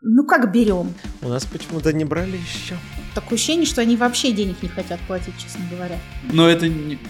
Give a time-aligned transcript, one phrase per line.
[0.00, 0.94] Ну как берем?
[1.22, 2.76] У нас почему-то не брали еще.
[3.16, 5.98] Такое ощущение, что они вообще денег не хотят платить, честно говоря.
[6.22, 7.00] Но это не...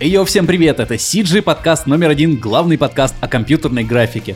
[0.00, 4.34] Йо, всем привет, это CG подкаст номер один, главный подкаст о компьютерной графике.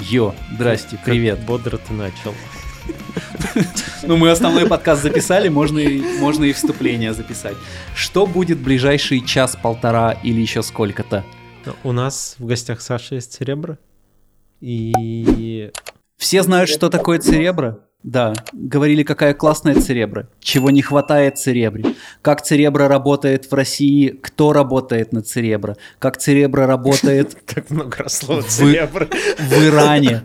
[0.00, 1.38] Йо, здрасте, привет.
[1.38, 2.34] Как бодро ты начал.
[4.04, 7.56] Ну, мы основной подкаст записали, можно и, можно и вступление записать.
[7.94, 11.24] Что будет в ближайший час-полтора или еще сколько-то?
[11.82, 13.76] У нас в гостях Саша есть Церебро.
[14.60, 15.70] И...
[16.16, 17.80] Все знают, что такое Церебро?
[18.02, 24.52] Да, говорили, какая классная Церебро, чего не хватает Церебре, как Церебро работает в России, кто
[24.52, 29.08] работает на Церебро, как Церебро работает Так много раз слово Церебро.
[29.38, 30.22] в Иране.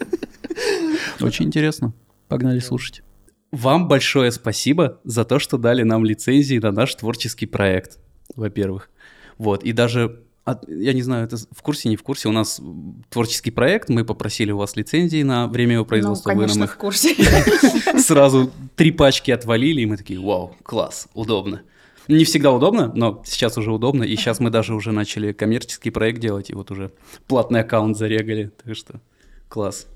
[1.20, 1.92] Очень интересно.
[2.28, 3.02] Погнали слушать.
[3.50, 7.98] Вам большое спасибо за то, что дали нам лицензии на наш творческий проект,
[8.36, 8.90] во-первых.
[9.38, 12.60] Вот, и даже, от- я не знаю, это в курсе, не в курсе, у нас
[13.08, 17.14] творческий проект, мы попросили у вас лицензии на время его производства, ну, конечно, в курсе.
[17.98, 21.62] сразу три пачки отвалили, и мы такие, вау, класс, удобно.
[22.08, 26.20] Не всегда удобно, но сейчас уже удобно, и сейчас мы даже уже начали коммерческий проект
[26.20, 26.90] делать, и вот уже
[27.28, 29.00] платный аккаунт зарегали, так что
[29.48, 29.86] класс.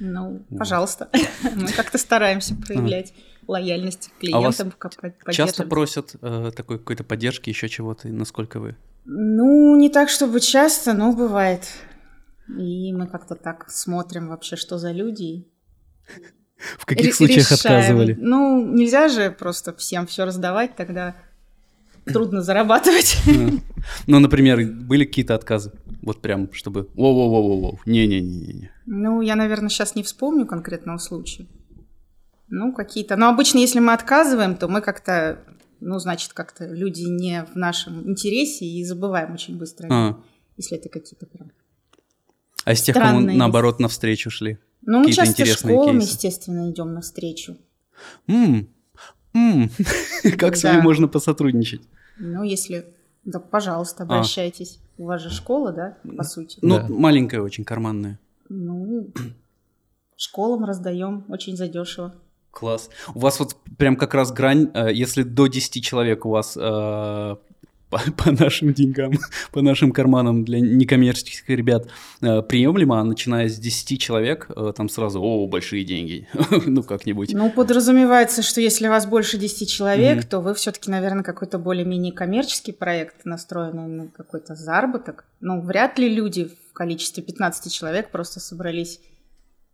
[0.00, 1.08] Ну, пожалуйста.
[1.54, 3.12] Мы как-то стараемся проявлять
[3.46, 4.74] лояльность к А вас клиентам.
[5.30, 8.76] Часто просят э, такой какой-то поддержки, еще чего-то, насколько вы?
[9.04, 11.68] Ну, не так, чтобы часто, но бывает.
[12.48, 15.46] И мы как-то так смотрим вообще, что за люди.
[16.78, 17.78] В каких случаях решаем.
[17.78, 18.16] отказывали?
[18.20, 21.16] Ну, нельзя же просто всем все раздавать, тогда
[22.04, 23.16] трудно зарабатывать.
[24.06, 25.72] Ну, например, были какие-то отказы?
[26.02, 28.70] Вот прям, чтобы воу-воу-воу-воу, не-не-не-не.
[28.86, 31.48] Ну, я, наверное, сейчас не вспомню конкретного случая.
[32.48, 33.16] Ну, какие-то.
[33.16, 35.40] Но обычно, если мы отказываем, то мы как-то,
[35.82, 39.88] ну, значит, как-то люди не в нашем интересе и забываем очень быстро.
[39.90, 40.20] А,
[40.56, 41.50] Если это какие-то прям.
[42.64, 44.58] а из тех, кому наоборот навстречу шли?
[44.82, 46.12] Ну, мы часто школам, кейсы.
[46.12, 47.56] естественно, идем навстречу.
[48.26, 48.68] М,
[49.34, 49.70] м,
[50.38, 51.82] Как с вами можно посотрудничать?
[52.18, 52.86] Ну, если.
[53.24, 54.06] Да, пожалуйста, А.
[54.06, 54.78] обращайтесь.
[54.98, 56.58] У вас же школа, да, по сути?
[56.62, 56.86] Ну, Да.
[56.88, 58.18] маленькая очень, карманная.
[58.48, 59.12] Ну,
[60.16, 62.14] школам раздаем очень задешево.
[62.52, 62.90] Класс.
[63.14, 66.60] У вас вот прям как раз грань, э, если до 10 человек у вас э,
[66.60, 69.12] по, по нашим деньгам,
[69.52, 71.88] по нашим карманам для некоммерческих ребят
[72.20, 76.28] э, приемлемо, а начиная с 10 человек, э, там сразу, о, большие деньги,
[76.66, 77.32] ну как-нибудь.
[77.32, 80.26] Ну, подразумевается, что если у вас больше 10 человек, Мгм.
[80.28, 85.24] то вы все-таки, наверное, какой-то более-менее коммерческий проект, настроенный на какой-то заработок.
[85.40, 89.00] Ну, вряд ли люди в количестве 15 человек просто собрались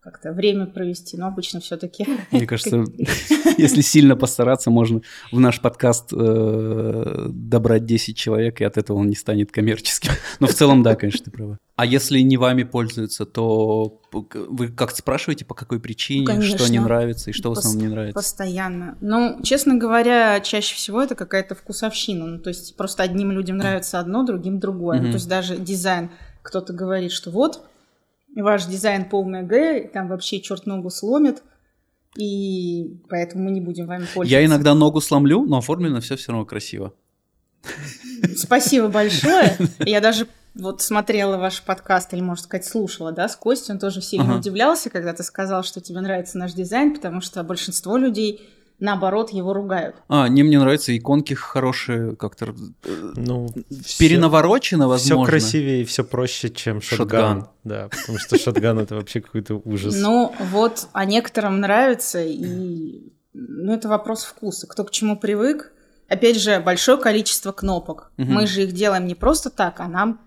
[0.01, 1.17] как-то время провести.
[1.17, 2.07] Но обычно все-таки...
[2.31, 2.85] Мне кажется,
[3.59, 5.01] если сильно постараться, можно
[5.33, 10.13] в наш подкаст э, добрать 10 человек, и от этого он не станет коммерческим.
[10.41, 11.59] Но в целом, да, конечно, ты права.
[11.77, 16.83] А если не вами пользуются, то вы как-то спрашиваете, по какой причине, что не Конечно.
[16.83, 18.15] нравится и что в Пос- основном не нравится?
[18.15, 18.97] Постоянно.
[19.01, 22.27] Ну, честно говоря, чаще всего это какая-то вкусовщина.
[22.27, 24.97] Ну, то есть просто одним людям нравится одно, другим другое.
[24.97, 25.13] Ну, Мгм.
[25.13, 26.11] то есть даже дизайн.
[26.43, 27.63] Кто-то говорит, что вот,
[28.37, 31.43] ваш дизайн полная Г, там вообще черт ногу сломит,
[32.17, 34.31] и поэтому мы не будем вами пользоваться.
[34.31, 36.95] Я иногда ногу сломлю, но оформлено все все равно красиво.
[38.37, 39.57] Спасибо большое.
[39.81, 44.01] Я даже вот смотрела ваш подкаст, или, можно сказать, слушала, да, с Костей, он тоже
[44.03, 44.39] сильно Ага.
[44.39, 48.49] удивлялся, когда ты сказал, что тебе нравится наш дизайн, потому что большинство людей,
[48.81, 49.97] наоборот, его ругают.
[50.09, 53.49] А, не мне нравятся иконки хорошие, как-то э, Ну,
[53.99, 55.27] перенаворочено, Все возможно.
[55.27, 57.07] красивее и все проще, чем Шотган.
[57.41, 57.49] шотган.
[57.65, 59.95] Да, потому что шотган это вообще какой-то ужас.
[59.97, 64.67] Ну, вот, а некоторым нравится, и ну, это вопрос вкуса.
[64.67, 65.73] Кто к чему привык.
[66.09, 68.13] Опять же, большое количество кнопок.
[68.17, 70.21] Мы же их делаем не просто так, а нам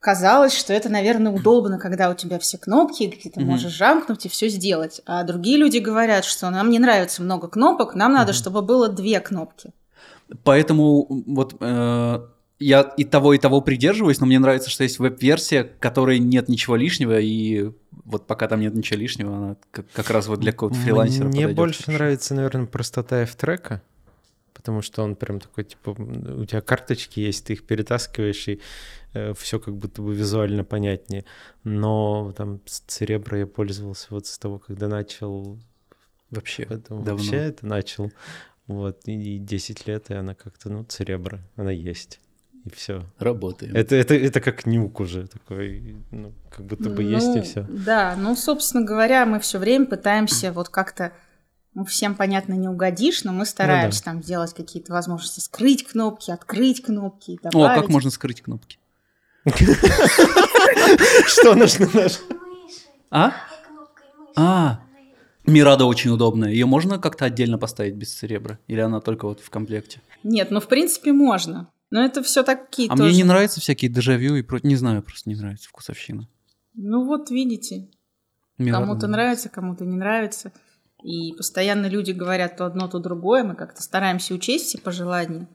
[0.00, 3.50] казалось, что это, наверное, удобно, когда у тебя все кнопки, и ты Мгм.
[3.50, 5.02] можешь жамкнуть и все сделать.
[5.06, 8.36] А другие люди говорят, что нам не нравится много кнопок, нам надо, Мгм.
[8.38, 9.72] чтобы было две кнопки.
[10.44, 12.20] Поэтому вот э,
[12.58, 16.48] я и того, и того придерживаюсь, но мне нравится, что есть веб-версия, в которой нет
[16.48, 17.70] ничего лишнего, и
[18.04, 21.42] вот пока там нет ничего лишнего, она как, как раз вот для какого-то фрилансера Мне
[21.42, 21.98] подойдет больше хорошо.
[21.98, 23.82] нравится, наверное, простота F-трека,
[24.60, 28.60] потому что он прям такой, типа, у тебя карточки есть, ты их перетаскиваешь, и
[29.34, 31.24] все как будто бы визуально понятнее.
[31.64, 35.58] Но там с Церебро я пользовался вот с того, когда начал
[36.30, 37.22] Вообще, Поэтому давно.
[37.22, 38.12] вообще это начал.
[38.66, 42.20] Вот, и и 10 лет, и она как-то, ну, церебро, она есть.
[42.64, 43.04] И все.
[43.18, 43.74] Работаем.
[43.74, 47.66] Это, это, это как нюк уже такой, ну, как будто бы есть, и Ну, все.
[47.68, 51.12] Да, ну, собственно говоря, мы все время пытаемся вот как-то
[51.74, 56.82] ну, всем, понятно, не угодишь, но мы стараемся там сделать какие-то возможности скрыть кнопки, открыть
[56.82, 57.80] кнопки, О, а добавить.
[57.82, 58.78] как можно скрыть кнопки?
[61.26, 62.20] Что нужно нажать?
[63.10, 63.32] А?
[64.36, 64.80] А,
[65.46, 66.50] Мирада очень удобная.
[66.50, 68.58] Ее можно как-то отдельно поставить без церебра?
[68.66, 70.00] Или она только вот в комплекте?
[70.22, 71.70] Нет, ну в принципе можно.
[71.90, 73.08] Но это все такие А тоже.
[73.08, 74.60] мне не нравятся всякие дежавю и про...
[74.62, 76.28] Не знаю, просто не нравится вкусовщина.
[76.74, 77.88] Ну вот видите,
[78.58, 80.52] Мирада кому-то нравится, кому-то не нравится.
[81.02, 83.44] И постоянно люди говорят то одно, то другое.
[83.44, 85.48] Мы как-то стараемся учесть все пожелания.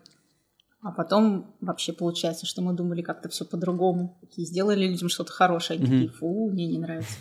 [0.81, 4.17] А потом вообще получается, что мы думали как-то все по-другому.
[4.21, 5.79] Такие сделали людям что-то хорошее.
[5.79, 5.93] Они Мгм.
[5.95, 7.17] такие, фу, мне не нравится.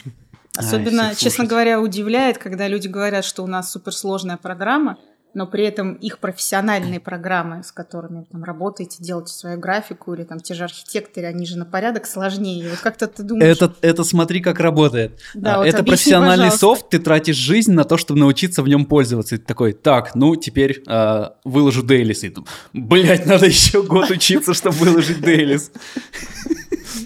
[0.57, 4.99] Особенно, честно говоря, удивляет, когда люди говорят, что у нас суперсложная программа,
[5.35, 10.25] но при этом их профессиональные программы, с которыми вы там работаете, делаете свою графику, или
[10.25, 12.65] там те же архитекторы, они же на порядок сложнее.
[12.65, 13.57] И вот как-то ты думаешь...
[13.57, 15.21] Это, это смотри, как работает.
[15.35, 16.59] Да, А, вот это объясни, профессиональный пожалуйста.
[16.59, 19.35] софт, ты тратишь жизнь на то, чтобы научиться в нем пользоваться.
[19.35, 22.25] И ты такой, так, ну теперь а, выложу Дейлис.
[22.25, 25.71] И тут, блять, надо еще год учиться, чтобы выложить Дейлис.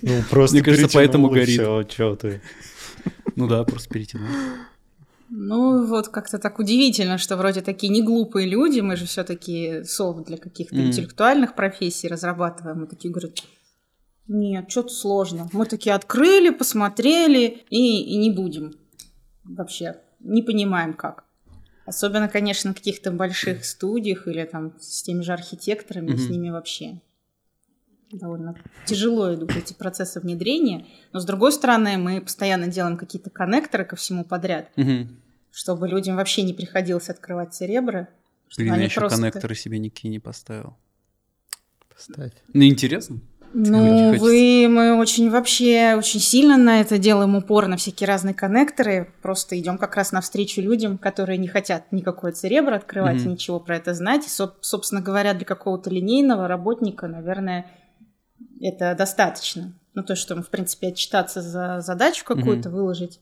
[0.03, 1.89] Ну, просто Мне кажется, поэтому горит.
[1.89, 2.41] чё ты.
[3.37, 4.27] Ну да, просто перетянул.
[5.31, 10.27] Ну, вот как-то так удивительно, что вроде такие не глупые люди, мы же все-таки софт
[10.27, 10.87] для каких-то Мгм.
[10.87, 13.35] интеллектуальных профессий разрабатываем, и такие говорят,
[14.27, 15.49] нет, что-то сложно.
[15.53, 18.75] Мы такие открыли, посмотрели и, и не будем.
[19.45, 21.25] Вообще, не понимаем как.
[21.87, 26.33] Особенно, конечно, на каких-то больших студиях или там с теми же архитекторами, с Мгм.
[26.33, 27.01] ними вообще
[28.11, 28.55] довольно
[28.87, 30.87] тяжело идут эти процессы внедрения.
[31.13, 35.17] Но, с другой стороны, мы постоянно делаем какие-то коннекторы ко всему подряд Мгм.
[35.51, 38.09] чтобы людям вообще не приходилось открывать церебры.
[38.51, 40.75] чтобы Блин, я еще просто- коннекторы себе никакие не поставил.
[41.95, 42.33] Поставь.
[42.55, 43.19] Ну, интересно.
[43.55, 49.13] Ну, вы, мы очень вообще, очень сильно на это делаем упор, на всякие разные коннекторы.
[49.23, 53.31] Просто идем как раз навстречу людям, которые не хотят никакой церебра открывать, Мгм.
[53.33, 54.27] ничего про это знать.
[54.27, 57.67] И, соб- собственно говоря, для какого-то линейного работника, наверное,
[58.61, 59.73] это достаточно.
[59.95, 63.21] Ну, то, что, в принципе, отчитаться за задачу какую-то, выложить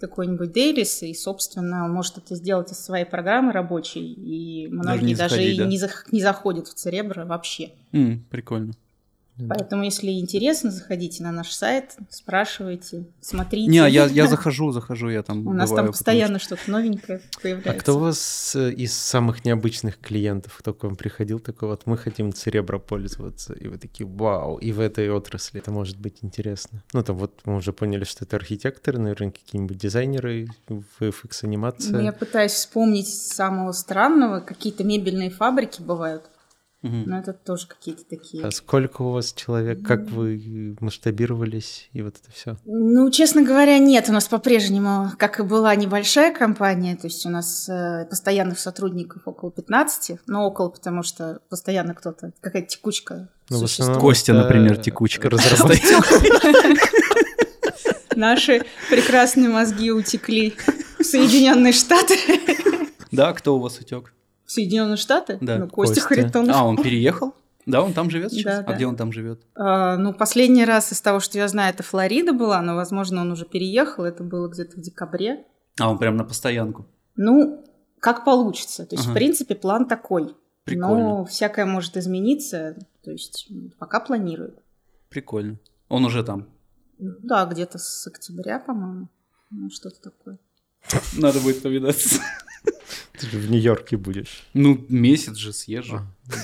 [0.00, 5.14] какой-нибудь дейлис, и, собственно, он может это сделать из своей программы рабочей, и многие не
[5.14, 5.66] даже, заходить, и да?
[5.66, 7.72] не, зах- не заходят в церебро вообще.
[7.92, 8.72] М, прикольно.
[9.48, 13.68] Поэтому, если интересно, заходите на наш сайт, спрашивайте, смотрите.
[13.68, 17.70] Не, я, я захожу, захожу, я там У нас бываю, там постоянно что-то новенькое появляется.
[17.70, 21.82] А кто у вас э, из самых необычных клиентов, кто к вам приходил, такой вот,
[21.86, 26.18] мы хотим церебро пользоваться, и вы такие, вау, и в этой отрасли это может быть
[26.22, 26.84] интересно.
[26.92, 31.92] Ну, там вот мы уже поняли, что это архитекторы, наверное, какие-нибудь дизайнеры, VFX-анимация.
[31.92, 34.40] Ну, я пытаюсь вспомнить самого странного.
[34.40, 36.30] Какие-то мебельные фабрики бывают.
[36.84, 37.04] Мгм.
[37.06, 38.44] Но это тоже какие-то такие.
[38.44, 42.58] А сколько у вас человек, как вы масштабировались, и вот это все?
[42.66, 44.10] Ну, честно говоря, нет.
[44.10, 46.94] У нас по-прежнему, как и была, небольшая компания.
[46.96, 50.18] То есть у нас э, постоянных сотрудников около 15.
[50.26, 53.98] Но около, потому что постоянно кто-то, какая-то текучка Ну, существует.
[53.98, 55.30] Костя, это например, текучка.
[55.30, 55.86] разработка.
[58.14, 58.60] Наши
[58.90, 60.52] прекрасные мозги утекли
[60.98, 62.18] в Соединенные Штаты.
[63.10, 64.12] Да, кто у вас утек?
[64.54, 65.38] Соединенные Штаты?
[65.40, 66.08] Да, ну, Костя, Костя.
[66.08, 66.56] Харитонов.
[66.56, 67.34] А, он переехал?
[67.66, 68.58] Да, он там живет сейчас?
[68.58, 68.74] Да, а да.
[68.74, 69.42] где он там живет?
[69.54, 73.32] А, ну, последний раз из того, что я знаю, это Флорида была, но, возможно, он
[73.32, 74.04] уже переехал.
[74.04, 75.44] Это было где-то в декабре.
[75.80, 76.86] А, он прям на постоянку.
[77.16, 77.64] Ну,
[78.00, 78.84] как получится.
[78.86, 79.12] То есть, Ага.
[79.12, 80.34] в принципе, план такой.
[80.64, 80.98] Прикольно.
[80.98, 82.76] Но всякое может измениться.
[83.02, 83.48] То есть,
[83.78, 84.58] пока планируют.
[85.08, 85.58] Прикольно.
[85.88, 86.48] Он уже там.
[86.98, 89.08] Да, где-то с октября, по-моему.
[89.50, 90.38] Ну, что-то такое.
[91.18, 92.20] Надо будет повидаться.
[93.18, 94.44] Ты же в Нью-Йорке будешь.
[94.54, 95.96] Ну, месяц же съезжу.
[95.96, 96.34] А,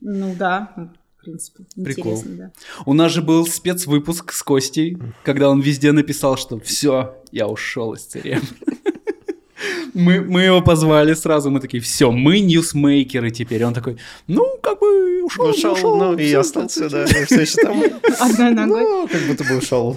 [0.00, 0.72] Ну да,
[1.18, 2.12] в принципе, Прикол.
[2.12, 2.52] интересно, да.
[2.84, 7.94] У нас же был спецвыпуск с Костей, когда он везде написал, что все, я ушел
[7.94, 8.42] из ЦРМ.
[9.94, 13.64] Мы, мы его позвали сразу, мы такие, все, мы ньюсмейкеры теперь.
[13.64, 13.96] Он такой,
[14.26, 17.80] ну, как бы ушел, Ушел, ну и остался, да, все еще там.
[18.20, 18.82] Одной ногой.
[18.82, 19.96] Ну, как будто бы ушел.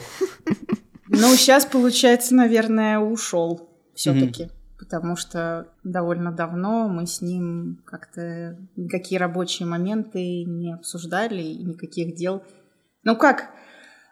[1.10, 4.50] Ну, сейчас, получается, наверное, ушел все-таки.
[4.78, 12.16] Потому что довольно давно мы с ним как-то никакие рабочие моменты не обсуждали и никаких
[12.16, 12.44] дел.
[13.04, 13.50] Ну как,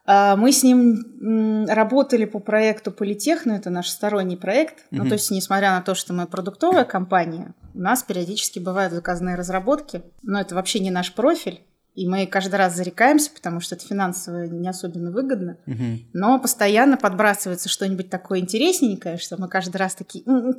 [0.06, 4.86] а, мы с ним работали по проекту Политехно, это наш сторонний проект.
[4.92, 5.10] Ну, Мгм.
[5.10, 10.04] то есть, несмотря на то, что мы продуктовая компания, у нас периодически бывают заказные разработки,
[10.22, 11.62] но это вообще не наш профиль.
[11.96, 15.58] И мы каждый раз зарекаемся, потому что это финансово не особенно выгодно.
[15.66, 16.02] Мгм.
[16.14, 20.56] Но постоянно подбрасывается что-нибудь такое интересненькое, что мы каждый раз такие, «М, м,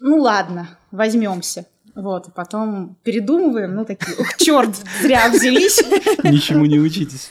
[0.00, 1.66] ну ладно, возьмемся.
[1.94, 4.70] Вот, и потом передумываем, ну такие, ух, черт,
[5.02, 5.82] зря взялись.
[6.22, 7.30] Ничему не учитесь.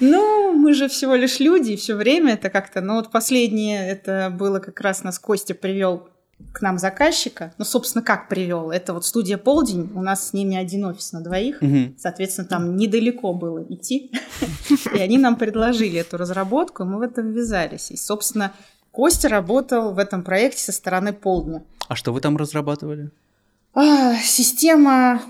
[0.00, 2.80] Ну, мы же всего лишь люди, и все время это как-то...
[2.80, 6.08] Ну, вот последнее, это было как раз нас Костя привел
[6.52, 7.52] к нам заказчика.
[7.58, 8.70] Ну, собственно, как привел?
[8.70, 9.90] Это вот студия «Полдень».
[9.94, 11.60] У нас с ними один офис на двоих.
[11.62, 11.94] Мгм.
[11.98, 14.10] Соответственно, там недалеко было идти.
[14.94, 17.90] И они нам предложили эту разработку, и мы в это ввязались.
[17.90, 18.52] И, собственно,
[18.92, 21.62] Костя работал в этом проекте со стороны «Полдня».
[21.88, 23.10] А что вы там разрабатывали?
[23.74, 25.20] А, система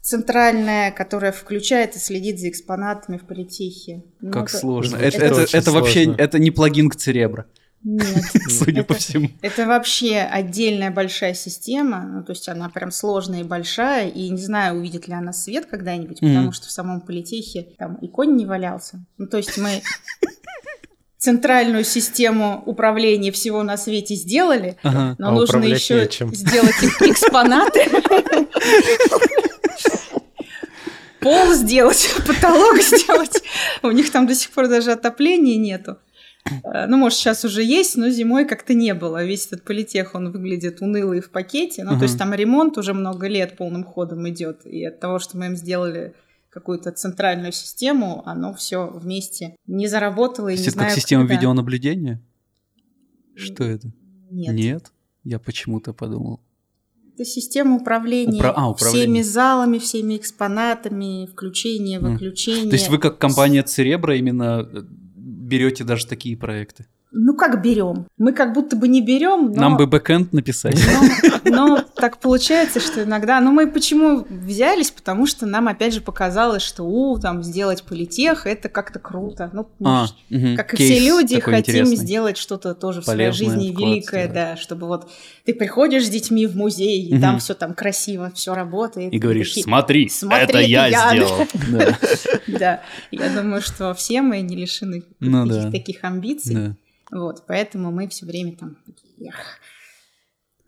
[0.00, 4.02] центральная, которая включает и следит за экспонатами в политехе.
[4.20, 4.96] Ну, Как это- сложно.
[4.96, 6.20] это Это, это, это вообще сложно.
[6.22, 7.44] это не плагин к Церебро,
[7.84, 8.24] Нет.
[8.48, 9.30] судя по Это- всему.
[9.42, 14.40] Это вообще отдельная большая система, ну, то есть она прям сложная и большая, и не
[14.42, 16.30] знаю, увидит ли она свет когда-нибудь, Мгм.
[16.34, 19.04] потому что в самом политехе там и конь не валялся.
[19.18, 19.82] Ну, то есть мы
[21.18, 25.16] центральную систему управления всего на свете сделали, Ага.
[25.18, 26.34] но А нужно еще нечем.
[26.34, 27.84] сделать экспонаты.
[31.20, 33.42] Пол сделать, потолок сделать.
[33.82, 35.96] У них там до сих пор даже отопления нету.
[36.64, 39.24] Э, Ну, может, сейчас уже есть, но зимой как-то не было.
[39.24, 41.84] Весь этот политех, он выглядит унылый в пакете.
[41.84, 41.98] Ну, Мгм.
[42.00, 44.66] то есть там ремонт уже много лет полным ходом идет.
[44.66, 46.14] И от того, что мы им сделали
[46.50, 50.48] какую-то центральную систему, оно все вместе не заработало.
[50.48, 51.34] И То не это как знаю, система когда.
[51.34, 52.20] видеонаблюдения?
[53.34, 53.88] Что это?
[54.30, 54.92] Нет.
[55.24, 56.40] Я почему-то подумал.
[57.14, 59.22] Это система управления, Упра- а, управление.
[59.22, 62.68] всеми залами, всеми экспонатами, включение, выключение.
[62.70, 64.82] То есть вы как компания Церебро именно э,
[65.44, 66.86] берете даже такие проекты?
[67.16, 68.06] Ну как берем?
[68.18, 69.60] Мы как будто бы не берем, но...
[69.60, 70.76] Нам бы бэкэнд написать.
[71.44, 73.40] Но, но так получается, что иногда...
[73.40, 74.90] Ну, мы почему взялись?
[74.90, 79.48] Потому что нам, опять же, показалось, что, у, там, сделать политех, это как-то круто.
[79.52, 80.06] Ну, А,
[80.56, 81.96] как и все люди, хотим интересный.
[81.96, 85.08] сделать что-то тоже в своей жизни вклад великое, да, чтобы вот
[85.44, 89.12] ты приходишь с детьми в музей, и там все там красиво, все работает.
[89.12, 91.10] И говоришь, такие, смотри, «Смотри, это я я».
[91.10, 91.46] сделал.
[92.48, 92.80] Да,
[93.10, 96.76] я думаю, что все мы не лишены Ну таких амбиций.
[97.14, 98.76] Вот, поэтому мы все время там
[99.20, 99.34] «Эх».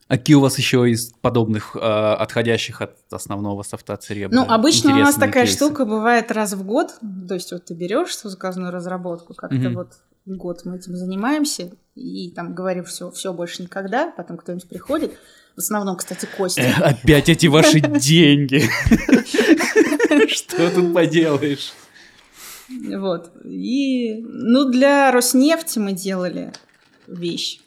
[0.09, 4.37] А какие у вас еще из подобных, э, отходящих от основного софта Церебро?
[4.37, 5.57] Ну, обычно у нас такая кейсы?
[5.57, 6.95] штука бывает раз в год.
[7.26, 9.75] То есть вот ты берешь свою заказанную разработку, как-то Мгм.
[9.75, 15.19] вот год мы этим занимаемся, и там говорим все, все больше никогда, потом кто-нибудь приходит.
[15.57, 16.61] В основном, кстати, Костя.
[16.62, 18.62] Эх, опять эти ваши деньги.
[20.29, 21.73] Что тут поделаешь?
[22.68, 23.32] Вот.
[23.44, 26.52] И, ну, для Роснефти мы делали
[27.06, 27.61] вещь.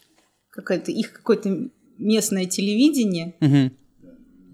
[0.50, 3.36] Какое-то, их какое-то местное телевидение.
[3.40, 3.72] Мгм.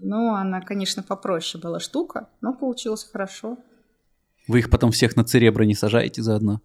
[0.02, 3.58] Ну, она, конечно, попроще была штука, но получилось хорошо.
[4.46, 6.60] Вы их потом всех на Церебро не сажаете заодно?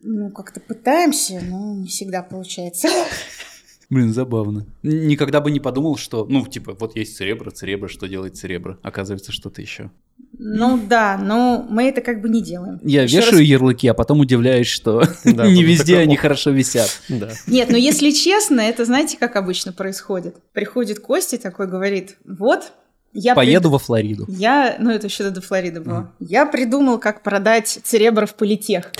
[0.00, 2.88] Ну, как-то пытаемся, но не всегда получается.
[3.92, 4.64] Блин, забавно.
[4.82, 8.78] Никогда бы не подумал, что, ну, типа, вот есть Церебро, Церебро, что делает Церебро?
[8.82, 9.90] Оказывается, что-то еще.
[10.38, 12.80] Ну да, но мы это как бы не делаем.
[12.82, 16.52] Я Ещё вешаю раз- ярлыки, а потом удивляюсь, что Да, не везде такой, они хорошо
[16.52, 17.02] висят.
[17.10, 17.32] Да.
[17.46, 20.36] Нет, ну если честно, это знаете, как обычно происходит?
[20.54, 22.72] Приходит Костя такой, говорит, вот,
[23.12, 23.34] я...
[23.34, 24.24] Поеду прид- во Флориду.
[24.28, 26.10] Я, ну это еще до Флориды было.
[26.18, 28.90] Я придумал, как продать церебро в политех.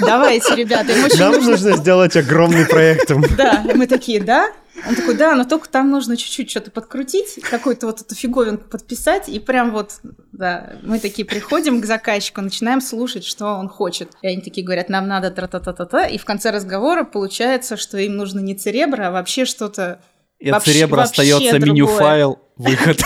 [0.00, 1.50] Давайте, ребята, им очень Нам нужно...
[1.52, 3.12] нужно сделать огромный проект.
[3.36, 4.50] Да, и мы такие, да?
[4.88, 9.28] Он такой, да, но только там нужно чуть-чуть что-то подкрутить, какую-то вот эту фиговинку подписать,
[9.28, 10.00] и прям вот,
[10.32, 14.08] да, мы такие приходим к заказчику, начинаем слушать, что он хочет.
[14.22, 18.40] И они такие говорят, нам надо тра-та-та-та-та, и в конце разговора получается, что им нужно
[18.40, 20.00] не церебро, а вообще что-то...
[20.42, 21.72] И от Вообще- остается другое.
[21.72, 22.98] меню файл, выход.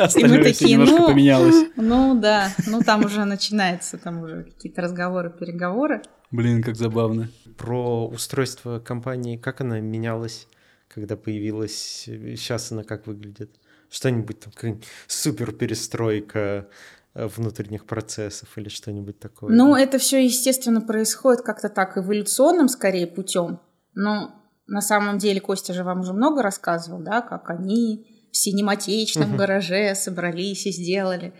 [0.00, 1.70] Остальное всё такие, немножко ну, поменялось.
[1.76, 6.02] Ну да, ну там уже начинается, там уже какие-то разговоры, переговоры.
[6.32, 7.28] Блин, как забавно.
[7.56, 10.48] Про устройство компании, как она менялась,
[10.92, 13.54] когда появилась, сейчас она как выглядит?
[13.88, 16.66] Что-нибудь там, какая-нибудь супер перестройка
[17.14, 19.54] э, внутренних процессов или что-нибудь такое?
[19.54, 23.60] Ну, это все, естественно, происходит как-то так эволюционным, скорее, путем.
[23.94, 24.34] Но
[24.66, 29.36] на самом деле Костя же вам уже много рассказывал, да, как они в синематечном Мгм.
[29.38, 31.32] гараже собрались и сделали.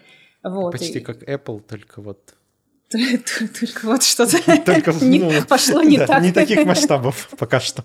[0.42, 0.72] Вот.
[0.72, 2.34] Почти и- как Apple, только вот...
[2.88, 6.22] Только вот что-то Только, ну, пошло не так.
[6.22, 7.84] Не таких масштабов пока что.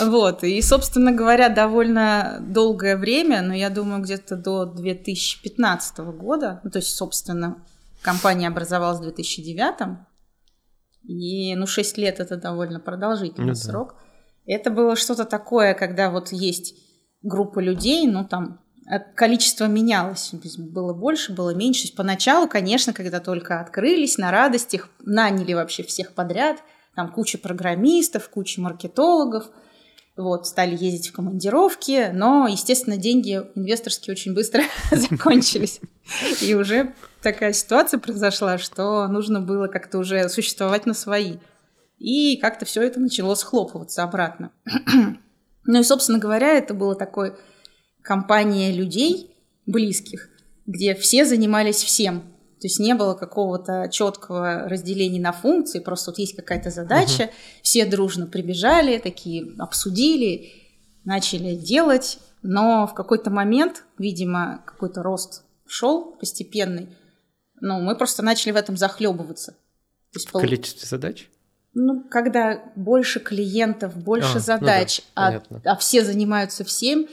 [0.00, 6.70] Вот, и, собственно говоря, довольно долгое время, но я думаю, где-то до 2015 года, ну,
[6.70, 7.56] то есть, собственно,
[8.02, 9.98] компания образовалась в 2009,
[11.06, 13.58] и, ну, 6 лет это довольно продолжительный Ну да.
[13.58, 13.96] срок.
[14.46, 16.74] Это было что-то такое, когда вот есть
[17.22, 21.82] группа людей, ну, там, э, количество менялось, было больше, было меньше.
[21.82, 26.58] То есть поначалу, конечно, когда только открылись, на радостях наняли вообще всех подряд,
[26.94, 29.50] там куча программистов, куча маркетологов,
[30.16, 35.80] вот, стали ездить в командировки, но, естественно, деньги инвесторские очень быстро закончились.
[36.40, 41.38] И уже такая ситуация произошла, что нужно было как-то уже существовать на свои.
[41.98, 44.50] И как-то все это начало схлопываться обратно.
[45.66, 47.32] Ну и, собственно говоря, это была такой
[48.02, 50.28] компания людей близких,
[50.66, 52.33] где все занимались всем.
[52.64, 57.32] То есть не было какого-то четкого разделения на функции, просто вот есть какая-то задача, uh-huh.
[57.60, 60.50] все дружно прибежали, такие обсудили,
[61.04, 66.96] начали делать, но в какой-то момент, видимо, какой-то рост шел постепенный,
[67.60, 69.58] ну, мы просто начали в этом захлебываться.
[70.12, 70.40] В пол...
[70.40, 71.28] количестве задач?
[71.74, 77.08] Ну, когда больше клиентов, больше а, задач, ну да, а, а все занимаются всем,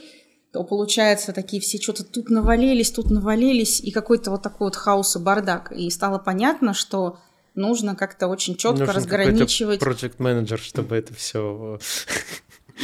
[0.52, 5.16] то получается такие все что-то тут навалились, тут навалились, и какой-то вот такой вот хаос
[5.16, 5.72] и бардак.
[5.72, 7.18] И стало понятно, что
[7.54, 9.80] нужно как-то очень четко Нужен разграничивать.
[9.82, 11.78] Project менеджер, чтобы это все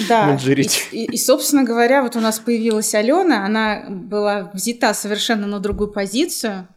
[0.09, 5.47] да, и, и, и, собственно говоря, вот у нас появилась Алена, она была взята совершенно
[5.47, 6.69] на другую позицию,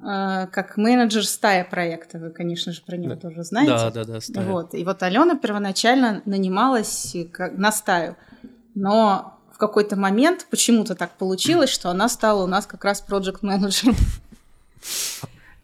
[0.00, 2.18] э, как менеджер стая проекта.
[2.18, 3.16] Вы, конечно же, про нее да.
[3.16, 3.72] тоже знаете.
[3.72, 4.46] Да, да, да, стая.
[4.46, 4.74] Вот.
[4.74, 8.16] И вот Алена первоначально нанималась как, на стаю,
[8.74, 13.94] но какой-то момент почему-то так получилось, что она стала у нас как раз проект менеджером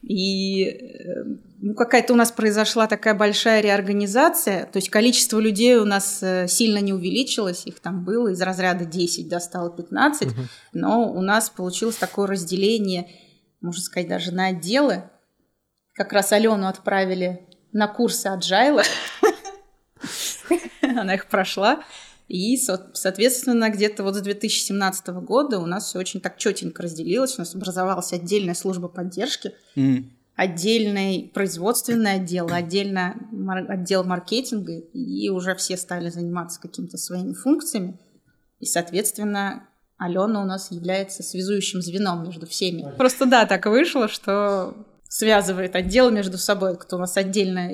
[0.03, 1.25] и э,
[1.61, 6.47] ну, какая-то у нас произошла такая большая реорганизация, то есть количество людей у нас э,
[6.47, 10.35] сильно не увеличилось, их там было из разряда 10 до стало 15, угу.
[10.75, 13.11] но у нас получилось такое разделение,
[13.61, 15.03] можно сказать, даже на отделы.
[15.95, 18.85] Как раз Алену отправили на курсы Agile,
[20.83, 21.83] она их прошла,
[22.29, 27.39] и, соответственно, где-то вот с 2017 года у нас все очень так четенько разделилось.
[27.39, 30.05] У нас образовалась отдельная служба поддержки, mm.
[30.37, 33.17] отдельный производственный отдел, отдельно
[33.69, 37.99] отдел маркетинга, и уже все стали заниматься какими-то своими функциями.
[38.61, 39.67] И, соответственно,
[39.97, 42.95] Алена у нас является связующим звеном между всеми.
[42.99, 44.75] Просто да, так вышло, что
[45.09, 47.73] связывает отдел между собой, кто у нас отдельно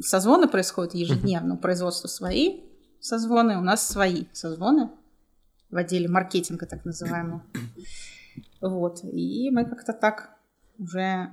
[0.00, 2.60] созвоны происходят ежедневно, производство свои,
[3.04, 4.90] созвоны, у нас свои созвоны
[5.70, 7.42] в отделе маркетинга, так называемого.
[8.60, 9.04] Вот.
[9.04, 10.30] И мы как-то так
[10.78, 11.30] уже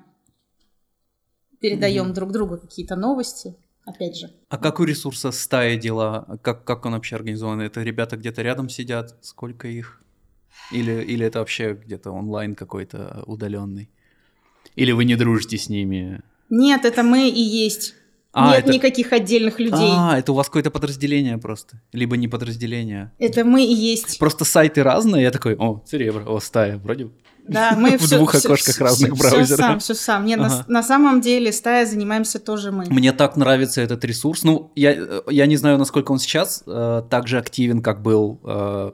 [1.61, 2.13] передаем mm-hmm.
[2.13, 4.29] друг другу какие-то новости, опять же.
[4.49, 6.39] А как у ресурса стаи дела?
[6.41, 7.61] Как, как он вообще организован?
[7.61, 9.15] Это ребята где-то рядом сидят?
[9.21, 10.03] Сколько их?
[10.73, 13.89] Или, или это вообще где-то онлайн какой-то удаленный?
[14.75, 16.21] Или вы не дружите с ними?
[16.49, 17.95] Нет, это мы и есть
[18.33, 18.73] а, Нет это...
[18.73, 19.91] никаких отдельных людей.
[19.93, 21.81] А, это у вас какое-то подразделение просто.
[21.91, 23.11] Либо не подразделение.
[23.19, 24.19] Это мы и есть.
[24.19, 25.23] Просто сайты разные.
[25.23, 27.09] Я такой, о, Церебро, о, стая, вроде
[27.47, 29.47] да, мы в двух окошках разных браузеров.
[29.47, 30.25] Все сам, все сам.
[30.25, 30.65] Нет, ага.
[30.67, 32.85] на, на самом деле стая занимаемся тоже мы.
[32.89, 34.43] Мне так нравится этот ресурс.
[34.43, 38.91] Ну, я, я не знаю, насколько он сейчас э, так же активен, как был э,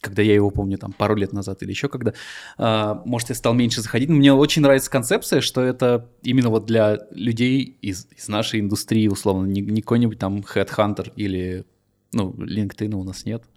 [0.00, 2.12] когда я его помню, там, пару лет назад или еще когда,
[2.58, 4.08] э, может, я стал меньше заходить.
[4.08, 9.08] Но мне очень нравится концепция, что это именно вот для людей из, из нашей индустрии,
[9.08, 11.64] условно, не, не какой-нибудь там Headhunter или,
[12.12, 13.42] ну, LinkedIn у нас нет.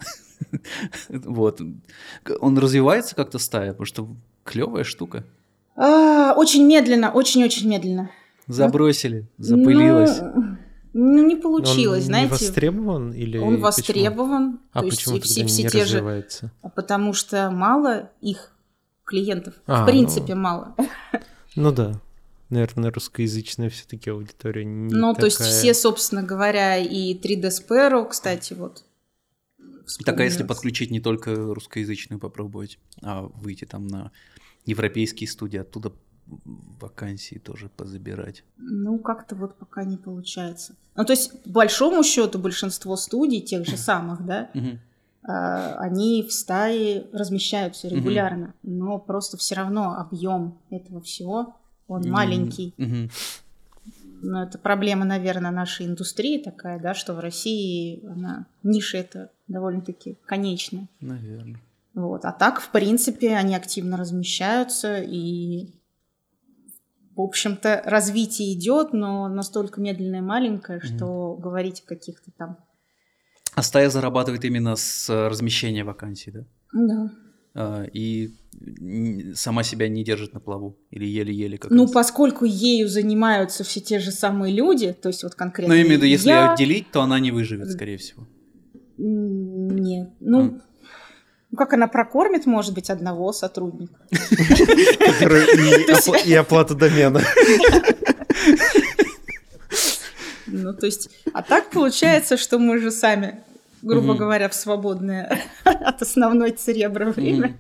[1.10, 1.62] Вот.
[2.40, 4.10] Он развивается как-то стая, потому что
[4.44, 5.24] клевая штука.
[5.76, 8.10] А, очень медленно, очень-очень медленно.
[8.48, 10.20] Забросили, запылилось.
[10.94, 12.34] Ну, ну, не получилось, он знаете.
[12.34, 14.60] Он востребован или Он востребован.
[14.74, 16.46] А почему есть, тогда все, не все развивается?
[16.64, 18.52] Же, потому что мало их
[19.06, 19.56] клиентов.
[19.66, 20.42] А, в принципе, ну...
[20.42, 20.76] мало.
[21.56, 22.00] Ну да.
[22.50, 25.20] Наверное, русскоязычная все-таки аудитория не Ну, такая...
[25.20, 28.84] то есть все, собственно говоря, и 3D Sparrow, кстати, вот.
[30.06, 34.12] Так, а если подключить не только русскоязычную попробовать, а выйти там на
[34.66, 35.92] европейские студии, оттуда
[36.26, 38.44] вакансии тоже позабирать?
[38.58, 40.76] Ну, как-то вот пока не получается.
[40.96, 44.50] Ну, то есть, по большому счету, большинство студий, тех же самых, да,
[45.24, 51.56] а, они в стае размещаются регулярно, но просто все равно объем этого всего,
[51.88, 52.74] он маленький.
[54.24, 60.18] Но это проблема, наверное, нашей индустрии такая, да, что в России она, ниша это довольно-таки
[60.26, 60.88] конечная.
[61.00, 61.60] Наверное.
[61.96, 62.24] Вот.
[62.26, 65.70] А так, в принципе, они активно размещаются, и
[67.22, 70.96] в общем-то, развитие идет, но настолько медленное и маленькое, mm-hmm.
[70.96, 72.58] что говорить о каких-то там...
[73.56, 76.46] А стая зарабатывает именно с э, размещения вакансий, да?
[76.74, 77.12] Да.
[77.54, 78.30] А, и
[79.36, 84.00] сама себя не держит на плаву или еле-еле как Ну, поскольку ею занимаются все те
[84.00, 86.54] же самые люди, то есть вот конкретно Ну, в виду, если я...
[86.54, 88.28] отделить, то она не выживет, скорее всего.
[88.98, 90.62] Нет, ну...
[91.52, 94.00] Ну, как она прокормит, может быть, одного сотрудника?
[96.26, 97.22] И оплату домена.
[100.48, 103.44] Ну, то есть, а так получается, что мы же сами,
[103.82, 107.60] грубо говоря, в свободное от основной церебра время,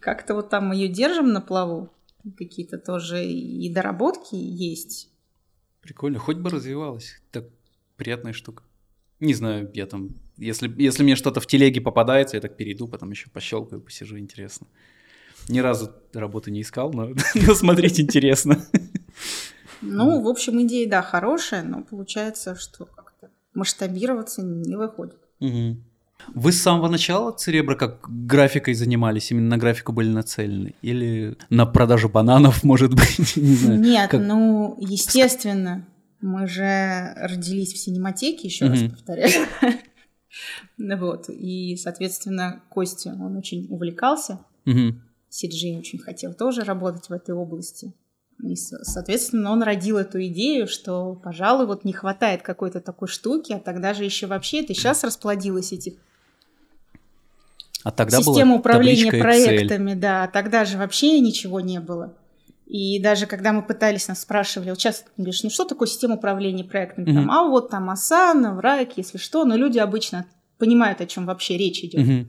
[0.00, 1.90] как-то вот там ее держим на плаву.
[2.38, 5.10] Какие-то тоже и доработки есть.
[5.80, 7.20] Прикольно, хоть бы развивалась.
[7.32, 7.46] Так
[7.96, 8.62] приятная штука.
[9.22, 10.10] Не знаю, я там...
[10.36, 14.66] Если, если мне что-то в телеге попадается, я так перейду, потом еще пощелкаю, посижу, интересно.
[15.48, 18.64] Ни разу работы не искал, но, но смотреть интересно.
[19.80, 25.18] Ну, в общем, идея, да, хорошая, но получается, что как-то масштабироваться не выходит.
[25.38, 25.76] Угу.
[26.34, 30.74] Вы с самого начала Церебра как графикой занимались, именно на графику были нацелены?
[30.82, 33.36] Или на продажу бананов, может быть?
[33.36, 33.80] Не знаю.
[33.80, 34.20] Нет, как...
[34.20, 35.86] ну, естественно,
[36.22, 39.46] мы же родились в синематеке, еще раз повторяю.
[40.78, 44.40] Вот, и, соответственно, Костя, он очень увлекался.
[45.28, 47.92] Сиджи очень хотел тоже работать в этой области.
[48.42, 53.60] И, соответственно, он родил эту идею, что, пожалуй, вот не хватает какой-то такой штуки, а
[53.60, 55.94] тогда же еще вообще это сейчас расплодилось этих
[57.84, 62.14] а тогда система управления проектами, да, тогда же вообще ничего не было.
[62.72, 66.64] И даже когда мы пытались, нас спрашивали, вот сейчас говоришь, ну что такое система управления
[66.64, 67.04] проектами?
[67.04, 67.14] Mm-hmm.
[67.14, 70.24] Там, а вот там Asana, Врайк, если что, но люди обычно
[70.56, 72.00] понимают, о чем вообще речь идет.
[72.00, 72.26] Mm-hmm.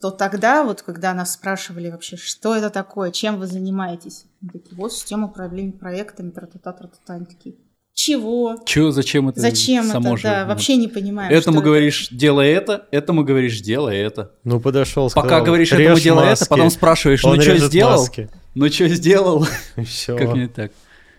[0.00, 4.76] То тогда, вот когда нас спрашивали вообще, что это такое, чем вы занимаетесь, мы такие,
[4.76, 7.56] вот система управления проектами, тра-та-та, тра-та-та, они такие,
[7.94, 8.56] чего?
[8.64, 9.40] Чего, зачем это?
[9.40, 11.34] Зачем само это, да, вообще не понимаю.
[11.34, 12.14] Этому говоришь, это.
[12.14, 14.32] делай это, этому говоришь, делай это.
[14.44, 16.44] Ну, подошел, сказал, Пока говоришь, этому делай маски.
[16.44, 18.00] это, потом спрашиваешь, ну, что сделал?
[18.00, 18.30] Маски.
[18.54, 19.46] Ну, что сделал?
[19.86, 20.16] Все.
[20.16, 20.72] Как не так?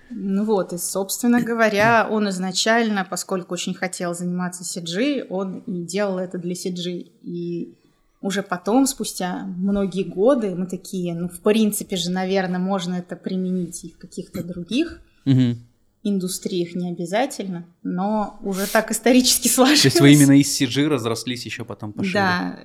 [0.09, 6.19] Ну вот, и, собственно говоря, он изначально, поскольку очень хотел заниматься CG, он и делал
[6.19, 7.11] это для CG.
[7.23, 7.73] И
[8.21, 13.83] уже потом, спустя многие годы, мы такие, ну, в принципе же, наверное, можно это применить
[13.85, 15.55] и в каких-то других угу
[16.03, 19.81] индустриях не обязательно, но уже так исторически сложилось.
[19.81, 22.13] То есть вы именно из CG разрослись еще потом пошире?
[22.13, 22.59] Да,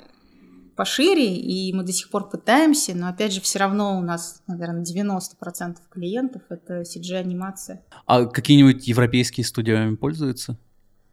[0.78, 4.84] пошире, и мы до сих пор пытаемся, но опять же все равно у нас, наверное,
[4.84, 7.82] 90% клиентов это CG-анимация.
[8.06, 10.56] А какие-нибудь европейские студии пользуются?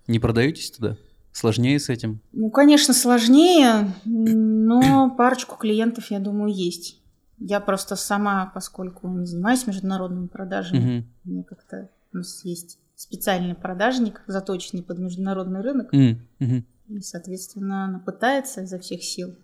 [0.08, 0.98] Не продаетесь туда?
[1.32, 2.22] Сложнее с этим?
[2.32, 7.02] Ну, конечно, сложнее, но парочку клиентов, я думаю, есть.
[7.40, 11.08] Я просто сама, поскольку не занимаюсь международными продажами, угу.
[11.26, 15.94] мне как-то у нас есть специальный продажник, заточенный под международный рынок.
[15.94, 16.64] Mm -hmm.
[16.88, 19.36] И, соответственно, она пытается изо всех сил.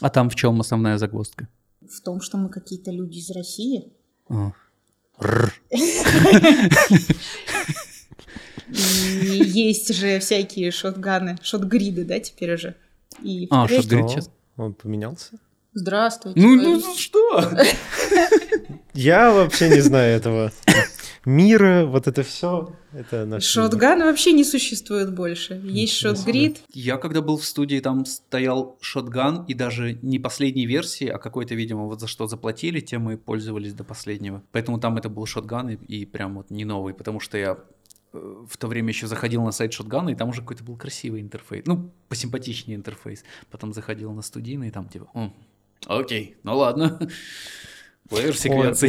[0.00, 1.48] А там в чем основная загвоздка?
[1.80, 3.92] В том, что мы какие-то люди из России.
[8.68, 12.74] И есть же всякие шотганы, шотгриды, да, теперь уже.
[13.22, 14.30] И а, шотгрид сейчас?
[14.56, 15.38] Он поменялся?
[15.74, 16.40] Здравствуйте.
[16.40, 17.50] Ну, ну что?
[18.94, 20.52] Я вообще не знаю этого
[21.24, 22.74] мира, вот это все.
[22.92, 24.06] Это наш Шотган мир.
[24.06, 25.60] вообще не существует больше.
[25.64, 26.62] Есть шотгрид.
[26.72, 31.54] Я когда был в студии, там стоял шотган, и даже не последней версии, а какой-то,
[31.54, 34.42] видимо, вот за что заплатили, тем мы пользовались до последнего.
[34.52, 37.58] Поэтому там это был шотган и, и прям вот не новый, потому что я
[38.12, 41.20] э, в то время еще заходил на сайт Шотгана, и там уже какой-то был красивый
[41.20, 41.64] интерфейс.
[41.66, 43.24] Ну, посимпатичнее интерфейс.
[43.50, 45.32] Потом заходил на студийный, и там типа,
[45.86, 46.98] окей, ну ладно.
[48.12, 48.88] Плеер секвенций.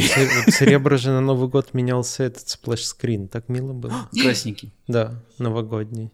[0.51, 3.29] Cerebro же на Новый год менялся этот splash screen.
[3.29, 4.09] Так мило было.
[4.21, 4.73] Красненький.
[4.87, 6.11] Да, новогодний.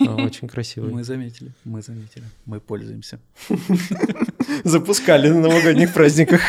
[0.00, 0.92] Очень красивый.
[0.92, 2.24] Мы заметили, мы заметили.
[2.46, 3.20] Мы пользуемся.
[4.64, 6.40] Запускали на новогодних праздниках.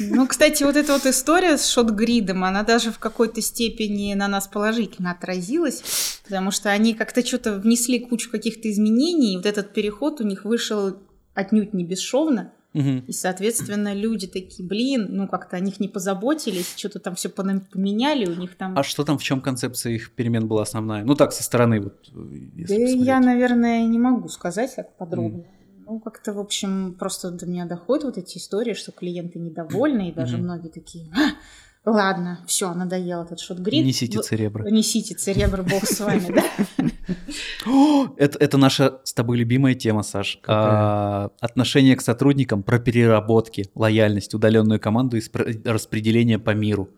[0.00, 4.26] Ну, кстати, вот эта вот история с ShotGrid ом, она даже в какой-то степени на
[4.26, 9.72] нас положительно отразилась, потому что они как-то что-то внесли кучу каких-то изменений, и вот этот
[9.72, 10.98] переход у них вышел
[11.34, 12.52] отнюдь не бесшовно.
[12.74, 13.04] Угу.
[13.06, 18.26] И, соответственно, люди такие, блин, ну как-то о них не позаботились, что-то там все поменяли,
[18.26, 18.76] у них там...
[18.76, 21.04] А что там, в чем концепция их перемен была основная?
[21.04, 23.00] Ну так, со стороны вот, Да посмотреть.
[23.00, 25.38] я, наверное, не могу сказать так подробно.
[25.38, 25.44] Mm.
[25.86, 30.12] Ну, как-то, в общем, просто до меня доходят вот эти истории, что клиенты недовольны, и
[30.12, 30.40] даже mm-hmm.
[30.40, 31.34] многие такие, а,
[31.86, 33.84] Ладно, все, надоел этот шотгрид.
[33.84, 34.68] Несите церебро.
[34.70, 36.44] Несите церебро, бог с вами, да?
[38.16, 40.38] Это, это наша с тобой любимая тема, Саш.
[40.46, 45.22] А, отношение к сотрудникам про переработки, лояльность, удаленную команду и
[45.64, 46.88] распределение по миру.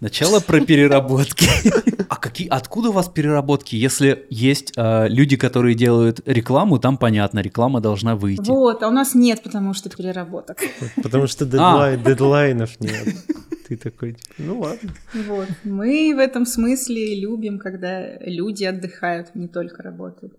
[0.00, 1.48] Начало про переработки.
[2.06, 3.74] А какие, откуда у вас переработки?
[3.74, 8.48] Если есть э, люди, которые делают рекламу, там понятно, реклама должна выйти.
[8.48, 10.58] Вот, а у нас нет, потому что переработок.
[11.02, 12.08] Потому что дедлайн, а.
[12.08, 13.08] дедлайнов нет.
[13.66, 14.92] Ты такой, типа, ну ладно.
[15.14, 20.34] Вот, мы в этом смысле любим, когда люди отдыхают, не только работают.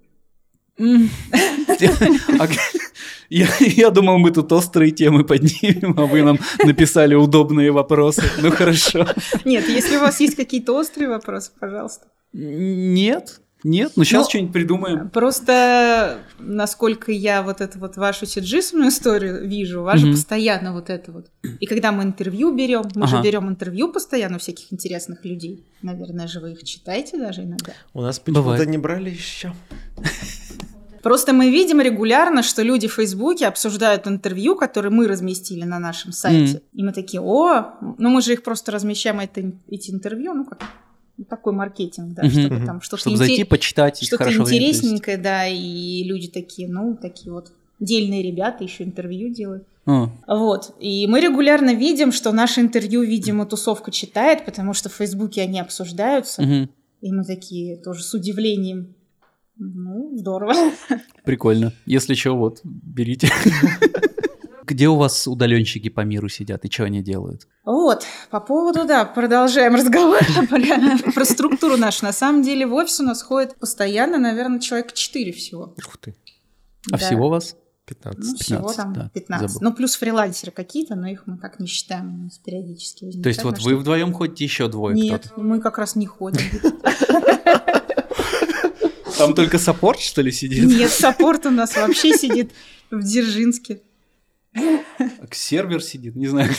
[3.29, 8.23] Я, я думал, мы тут острые темы поднимем, а вы нам написали удобные вопросы.
[8.41, 9.07] Ну хорошо.
[9.45, 12.07] Нет, если у вас есть какие-то острые вопросы, пожалуйста.
[12.33, 13.41] Нет.
[13.67, 15.09] Нет, ну сейчас Ну, что-нибудь придумаем.
[15.09, 20.15] Просто, насколько я вот эту вот вашу сиджисовную историю вижу, у вас же Мгм.
[20.15, 21.31] постоянно вот это вот.
[21.59, 23.23] И когда мы интервью берем, мы же Ага.
[23.23, 25.65] берем интервью постоянно у всяких интересных людей.
[25.81, 27.73] Наверное же вы их читаете даже иногда.
[27.95, 28.69] У нас почему-то Бывает.
[28.69, 29.51] не брали еще.
[31.01, 36.11] Просто мы видим регулярно, что люди в Фейсбуке обсуждают интервью, которые мы разместили на нашем
[36.11, 36.61] сайте.
[36.71, 40.61] И мы такие, о, ну мы же их просто размещаем, это, эти интервью, ну как
[41.23, 42.31] такой маркетинг, да, Мгм.
[42.31, 42.65] чтобы Мгм.
[42.65, 47.51] там что-то Чтобы интерес- зайти, почитать что-то интересненькое, да, и люди такие, ну, такие вот
[47.79, 49.63] дельные ребята еще интервью делают.
[49.85, 50.73] А, Вот.
[50.79, 55.59] И мы регулярно видим, что наше интервью, видимо, тусовка читает, потому что в Фейсбуке они
[55.59, 56.41] обсуждаются.
[56.41, 56.69] мгм.
[57.01, 58.95] И мы такие тоже с удивлением.
[59.57, 60.53] Ну, здорово.
[61.23, 61.71] Прикольно.
[61.85, 63.29] Если что, вот, берите.
[64.65, 67.47] Где у вас удаленщики по миру сидят и что они делают?
[67.65, 70.19] Вот, по поводу, да, продолжаем разговор
[71.13, 72.05] про, структуру нашу.
[72.05, 75.75] На самом деле в офис у нас ходит постоянно, наверное, человек 4 всего.
[75.85, 76.15] Ух ты,
[76.91, 77.55] А всего вас?
[77.85, 78.19] 15.
[78.19, 79.49] Ну, всего 15, там да, 15.
[79.51, 79.69] забыл.
[79.69, 82.21] Ну, плюс фрилансеры какие-то, но их мы так не считаем.
[82.21, 85.41] У нас периодически То есть возникает вот вы вдвоем ходите, еще двое Нет, кто-то?
[85.41, 86.41] мы как раз не ходим.
[89.17, 90.65] Там только support, что ли, сидит?
[90.65, 92.51] Нет, support у нас вообще сидит
[92.89, 93.81] в Дзержинске.
[95.31, 96.49] Сервер сидит, не знаю.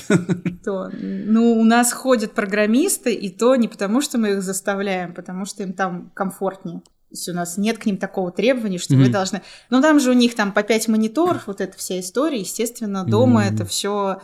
[0.64, 5.44] То, ну, у нас ходят программисты, и то не потому, что мы их заставляем, потому
[5.44, 6.80] что им там комфортнее.
[6.80, 9.12] То есть у нас нет к ним такого требования, что вы Мгм.
[9.12, 9.42] должны...
[9.70, 12.40] Ну, там же у них там по 5 мониторов, вот эта вся история.
[12.40, 13.54] Естественно, дома Мгм.
[13.54, 14.20] это все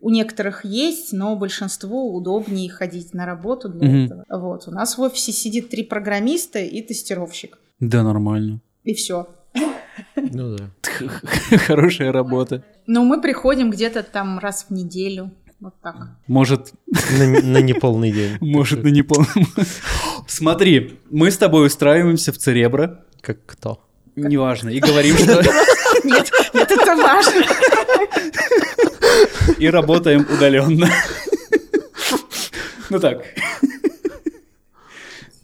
[0.00, 4.04] у некоторых есть, но большинству удобнее ходить на работу для Мгм.
[4.04, 4.24] этого.
[4.28, 4.64] Вот.
[4.66, 7.58] У нас в офисе сидит три программиста и тестировщик.
[7.80, 8.60] Да, нормально.
[8.84, 9.28] И все.
[10.16, 10.70] Ну да.
[11.66, 12.62] Хорошая работа.
[12.86, 15.30] Но мы приходим где-то там раз в неделю.
[15.60, 15.96] Вот так.
[16.26, 16.72] Может,
[17.18, 18.36] На, на неполный день.
[18.40, 19.28] может, на неполном...
[20.26, 23.82] Смотри, мы с тобой устраиваемся в Церебро, Как кто?
[24.16, 25.42] неважно, и говорим, что...
[26.04, 27.44] Нет, нет, это важно.
[29.58, 30.88] И работаем удаленно.
[32.90, 33.24] Ну так.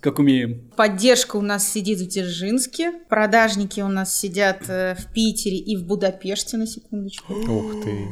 [0.02, 0.68] Как умеем.
[0.76, 2.92] Поддержка у нас сидит в Дзержинске.
[3.08, 7.32] Продажники у нас сидят э, в Питере и в Будапеште, на секундочку.
[7.34, 8.08] Ух ты.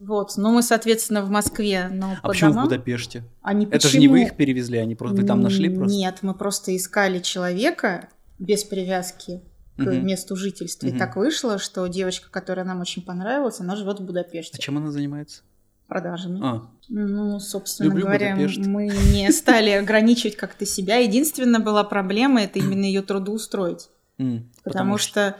[0.00, 2.68] Вот, ну мы, соответственно, в Москве, но А по почему в домам.
[2.68, 3.24] Будапеште?
[3.42, 4.26] А не Это же не вы почему?
[4.28, 5.94] их перевезли, они просто вы там нашли просто?
[5.94, 9.42] Нет, мы просто искали человека без привязки
[9.76, 10.06] к Мгм.
[10.06, 10.86] месту жительства.
[10.86, 10.94] Мгм.
[10.96, 14.78] И так вышло, что девочка, которая нам очень понравилась, она живет в А Будапеште чем
[14.78, 15.42] она занимается?
[15.90, 16.40] Продажами.
[16.42, 18.66] А, Ну, собственно Люблю говоря, Будапешт.
[18.66, 20.96] мы не стали ограничивать как-то себя.
[20.96, 23.90] Единственная была проблема это именно ее трудоустроить.
[24.18, 25.36] м, Потому что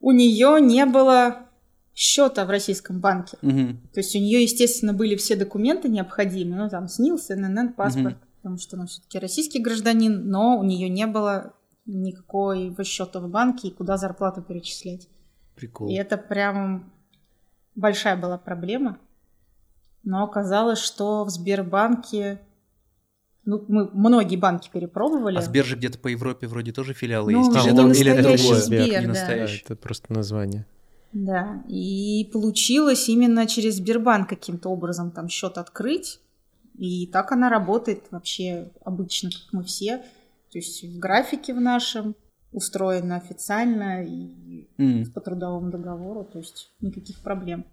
[0.00, 1.46] у нее не было
[1.94, 3.36] счета в российском банке.
[3.42, 3.80] Мгм.
[3.92, 8.58] То есть у нее, естественно, были все документы необходимые, ну там СНИЛС, ННН, паспорт, потому
[8.58, 11.52] что она все-таки российский гражданин, но у нее не было
[11.86, 15.08] никакого счета в банке и куда зарплату перечислять.
[15.54, 15.88] Прикол.
[15.88, 16.92] И это прям
[17.74, 18.98] большая была проблема.
[20.04, 22.40] Но оказалось, что в Сбербанке,
[23.44, 25.38] ну, мы многие банки перепробовали.
[25.38, 27.50] А Сбер же где-то по Европе вроде тоже филиалы Ну, есть?
[27.50, 28.60] Или это, не или это настоящий другое?
[28.62, 29.00] Сбер, не да.
[29.00, 29.62] Да, настоящий.
[29.64, 30.66] это просто название.
[31.12, 36.20] Да, и получилось именно через Сбербанк каким-то образом там счет открыть.
[36.78, 39.98] И так она работает вообще обычно, как мы все.
[40.50, 42.14] То есть в графике в нашем
[42.50, 45.10] устроено официально и М.
[45.12, 47.64] по трудовому договору, то есть никаких проблем.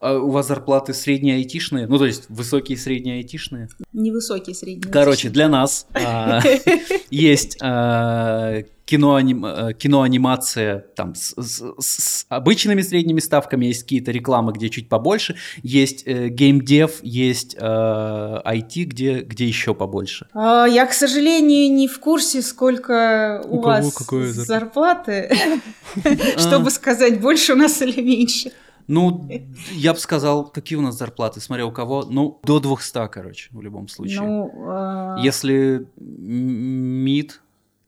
[0.00, 1.86] А у вас зарплаты средние айтишные?
[1.86, 3.68] Ну, то есть высокие средние айтишные?
[3.92, 4.90] Невысокие средние.
[4.92, 6.40] Короче, для нас а,
[7.10, 14.68] есть а, киноаним- киноанимация там с, с- с обычными средними ставками, есть какие-то рекламы, где
[14.70, 20.26] чуть побольше, есть э, геймдев, есть э, IT, где, где еще побольше.
[20.34, 23.94] Я, к сожалению, не в курсе, сколько у, вас
[24.46, 25.30] зарплаты,
[26.38, 28.50] чтобы сказать, больше у нас или меньше.
[28.86, 29.28] Ну,
[29.72, 33.62] я бы сказал, какие у нас зарплаты, смотря у кого, ну, до 200, короче, в
[33.62, 34.20] любом случае.
[34.20, 37.40] Ну, а, Если мид,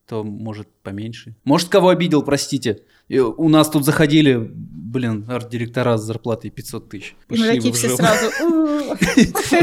[0.07, 1.35] то может поменьше.
[1.45, 2.83] Может, кого обидел, простите.
[3.09, 7.17] И У нас тут заходили, блин, арт-директора с зарплатой 500 тысяч.
[7.29, 8.31] Пошли такие вы в все сразу...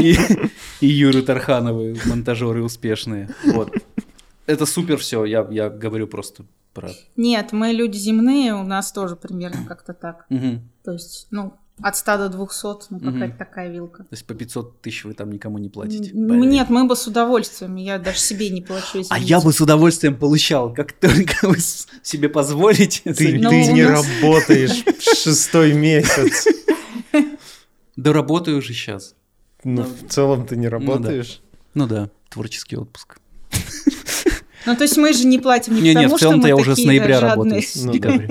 [0.80, 3.30] И, Юры Тархановы, монтажеры успешные.
[3.44, 3.72] Вот.
[4.46, 6.90] Это супер все, я, я говорю просто про...
[7.16, 10.26] Нет, мы люди земные, у нас тоже примерно как-то так.
[10.84, 13.36] То есть, ну, от 100 до 200, ну, какая-то Мгм.
[13.38, 14.02] такая вилка.
[14.04, 16.10] То есть по 500 тысяч вы там никому не платите.
[16.12, 16.48] Блин.
[16.50, 19.26] Нет, мы бы с удовольствием, я даже себе не плачу, А извините.
[19.26, 21.56] я бы с удовольствием получал, как только вы
[22.02, 23.12] себе позволите.
[23.14, 26.46] Ты, Ну, ты не нас- работаешь шестой месяц.
[27.96, 29.14] Доработаю уже сейчас.
[29.64, 31.40] Ну, в целом ты не работаешь.
[31.74, 33.18] Ну да, творческий отпуск.
[34.66, 36.48] Ну, то есть мы же не платим не, Не, не, потому, в целом-то что мы
[36.48, 37.62] я уже с такие ноября жадные, работаю.
[37.62, 38.28] с Ну, декабря.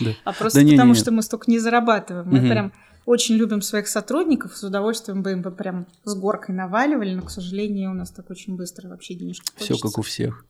[0.00, 0.10] Да.
[0.24, 0.98] а просто Да не, не, потому, не.
[1.00, 2.26] что мы столько не зарабатываем.
[2.28, 2.48] Мы Мгм.
[2.50, 2.72] прям
[3.06, 7.30] очень любим своих сотрудников, с удовольствием бы им бы прям с горкой наваливали, но, к
[7.30, 10.44] сожалению, у нас так очень быстро вообще денежки Все как у всех.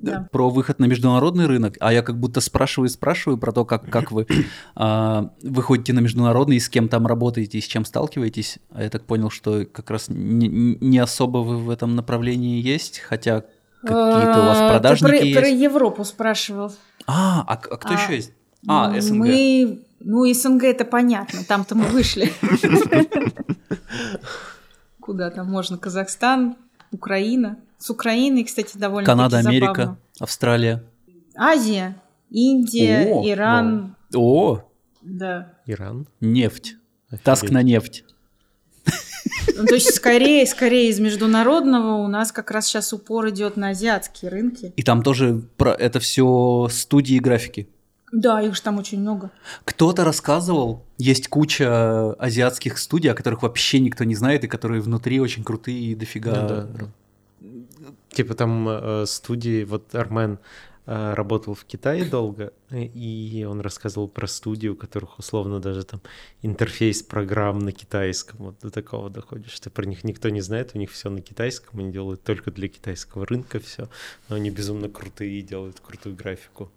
[0.00, 0.28] Да.
[0.32, 3.88] Про выход на международный рынок, а я как будто спрашиваю и спрашиваю про то, как,
[3.88, 4.26] как вы
[4.74, 8.58] а, выходите на международный, и с кем там работаете, и с чем сталкиваетесь.
[8.70, 10.48] А я так понял, что как раз не,
[10.80, 13.44] не особо вы в этом направлении есть, хотя
[13.82, 15.38] какие-то у вас А, продажники Ты про, есть.
[15.38, 16.72] про Европу спрашивал.
[17.06, 18.32] А, а, а кто А, еще есть?
[18.66, 19.16] А, Ну, СНГ.
[19.18, 22.32] Мы, ну, СНГ это понятно, там-то мы вышли.
[25.00, 25.78] Куда там можно?
[25.78, 26.56] Казахстан,
[26.92, 27.58] Украина.
[27.78, 29.96] С Украиной, кстати, довольно Канада, Америка.
[30.20, 30.84] Австралия.
[31.36, 31.96] Азия,
[32.30, 33.96] Индия, О, Иран.
[34.14, 34.60] О,
[35.00, 35.52] Да.
[35.66, 36.06] Иран.
[36.20, 36.76] нефть.
[37.08, 37.24] Офигеть.
[37.24, 38.04] Таск на нефть.
[39.56, 43.70] Ну, то есть скорее, скорее из международного у нас как раз сейчас упор идет на
[43.70, 44.72] азиатские рынки.
[44.76, 47.68] И там тоже про это все студии графики.
[48.12, 49.30] Да, их же там очень много.
[49.64, 55.18] Кто-то рассказывал, есть куча азиатских студий, о которых вообще никто не знает, и которые внутри
[55.18, 56.42] очень крутые и дофига.
[56.42, 56.88] Ну да, да.
[58.10, 60.38] Типа там э, студии, вот Армен
[60.84, 65.82] э, работал в Китае долго, э, и он рассказывал про студию, у которых условно даже
[65.84, 66.02] там
[66.42, 70.78] интерфейс программ на китайском, вот до такого доходит, что про них никто не знает, у
[70.78, 73.88] них все на китайском, они делают только для китайского рынка все,
[74.28, 76.70] но они безумно крутые и делают крутую графику.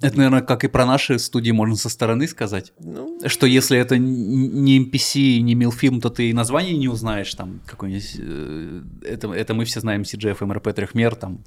[0.00, 2.72] Это, наверное, как и про наши студии можно со стороны сказать.
[2.78, 7.60] Ну, Что если это не NPC, не Милфильм, то ты и название не узнаешь, там,
[7.66, 8.16] какой-нибудь...
[8.18, 11.42] э, Это, это мы все знаем CGF, MRP, трехмер, там,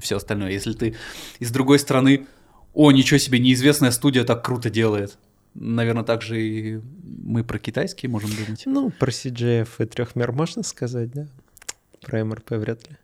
[0.00, 0.50] все остальное.
[0.50, 0.94] Если ты
[1.38, 2.26] из другой стороны,
[2.72, 5.16] о, ничего себе, неизвестная студия так круто делает.
[5.54, 8.62] Наверное, так же и мы про китайские можем думать.
[8.66, 11.28] ну, про CGF и трехмер можно сказать, да?
[12.00, 12.96] Про МРП вряд ли.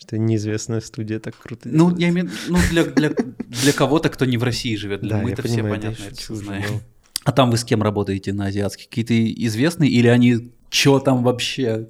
[0.00, 1.98] Что неизвестная студия так круто Ну, делает.
[1.98, 5.00] я имею ну, для, для, для кого-то, кто не в России живет.
[5.02, 6.64] Для Да, я мы-то все понятно, я это знаем.
[6.72, 6.80] но-
[7.24, 8.88] А там вы с кем работаете на азиатских?
[8.88, 9.14] Какие-то
[9.46, 11.88] известные или они что там вообще?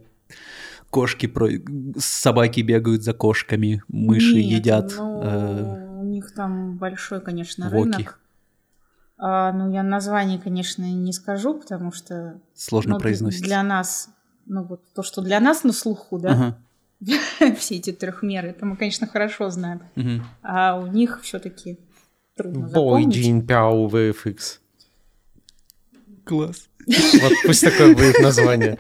[0.91, 1.49] Кошки, про...
[1.99, 4.93] собаки бегают за кошками, мыши Нет, едят.
[4.99, 7.93] ну, э, у них там большой, конечно, воки.
[7.93, 8.19] рынок.
[9.17, 13.45] А, ну, я название, конечно, не скажу, потому что сложно ну, для- произносится.
[13.45, 14.09] для нас,
[14.47, 16.59] ну вот то, что для нас на слуху, да, Ага,
[17.57, 19.83] все эти трехмеры, это мы, конечно, хорошо знаем.
[20.43, 21.79] А у них все-таки
[22.37, 23.17] трудно Бой запомнить.
[23.17, 24.59] Джин Пяо VFX.
[26.25, 26.69] Класс.
[27.21, 28.79] Вот пусть такое будет название.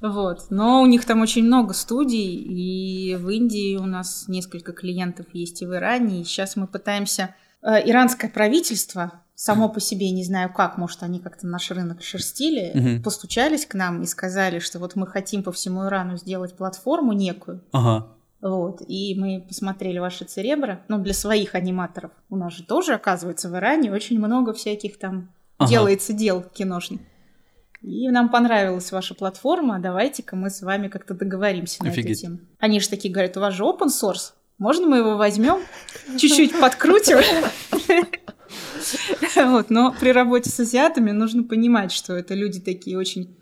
[0.00, 0.46] Вот.
[0.50, 5.62] Но у них там очень много студий, и в Индии у нас несколько клиентов есть,
[5.62, 6.20] и в Иране.
[6.20, 7.34] И сейчас мы пытаемся...
[7.62, 12.72] Э, Иранское правительство само по себе, не знаю как, может, они как-то наш рынок шерстили,
[12.74, 13.02] Мгм.
[13.02, 17.62] постучались к нам и сказали, что вот мы хотим по всему Ирану сделать платформу некую.
[17.72, 18.08] Ага.
[18.40, 22.10] Вот, и мы посмотрели ваши церебра, ну, для своих аниматоров.
[22.30, 25.70] У нас же тоже, оказывается, в Иране очень много всяких там Ага.
[25.70, 27.00] делается дел киношных.
[27.82, 32.38] И нам понравилась ваша платформа, давайте-ка мы с вами как-то договоримся на эту тему.
[32.58, 35.58] Они же такие говорят, у вас же open source, можно мы его возьмем,
[36.18, 37.18] чуть-чуть подкрутим?
[39.36, 43.36] Вот, но при работе с азиатами нужно понимать, что это люди такие очень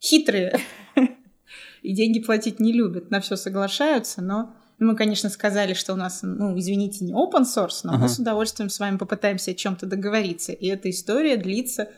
[0.00, 0.58] хитрые
[1.82, 6.20] и деньги платить не любят, на все соглашаются, но мы, конечно, сказали, что у нас,
[6.22, 8.02] ну, извините, не open source, но Ага.
[8.02, 10.52] мы с удовольствием с вами попытаемся о чем-то договориться.
[10.52, 11.88] И эта история длится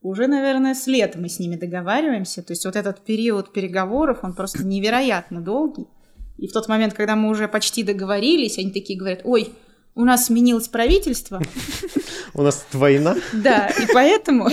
[0.00, 2.42] уже, наверное, с лета мы с ними договариваемся.
[2.42, 5.88] То есть вот этот период переговоров, он просто невероятно долгий.
[6.36, 9.52] И в тот момент, когда мы уже почти договорились, они такие говорят, ой,
[9.96, 11.42] у нас сменилось правительство,
[12.34, 13.16] У нас война.
[13.32, 14.48] да, и поэтому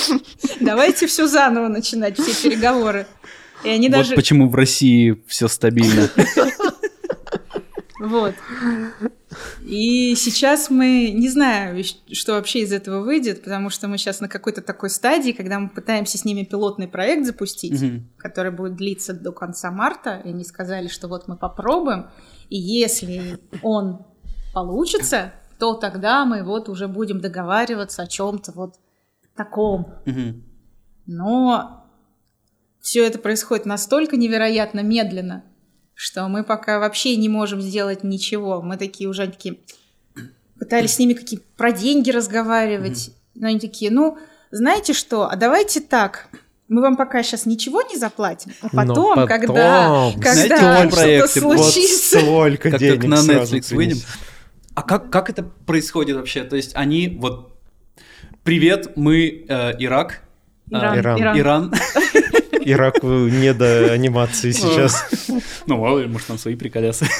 [0.60, 3.06] давайте все заново начинать, все переговоры.
[3.64, 4.14] И они Вот даже...
[4.14, 6.08] почему в России все стабильно.
[8.00, 8.34] Вот.
[9.62, 14.28] И сейчас мы не знаю, что вообще из этого выйдет, потому что мы сейчас на
[14.28, 18.08] какой-то такой стадии, когда мы пытаемся с ними пилотный проект запустить, Мгм.
[18.16, 20.20] который будет длиться до конца марта.
[20.24, 22.06] И они сказали, что вот мы попробуем,
[22.48, 24.04] и если он
[24.54, 28.76] получится, то тогда мы вот уже будем договариваться о чем-то вот
[29.36, 29.94] таком.
[31.06, 31.84] Но
[32.80, 35.44] все это происходит настолько невероятно медленно,
[35.94, 38.62] что мы пока вообще не можем сделать ничего.
[38.62, 39.58] Мы такие уже такие
[40.58, 44.18] пытались с ними какие про деньги разговаривать, но они такие, ну,
[44.50, 46.28] знаете что, а давайте так.
[46.68, 51.40] Мы вам пока сейчас ничего не заплатим, а потом, когда, потом, когда знаете, что-то проекты,
[51.40, 53.98] вот случится, Сколько Как денег только на сразу Netflix выйдем.
[54.80, 56.42] А как, как это происходит вообще?
[56.42, 57.52] То есть они вот...
[58.44, 60.22] Привет, мы э, Ирак.
[60.70, 61.20] Иран, Иран.
[61.20, 61.38] Иран.
[61.38, 61.74] Иран.
[62.64, 65.06] Ираку не до анимации сейчас.
[65.66, 67.06] Ну, мало ли, может, там свои приколясы.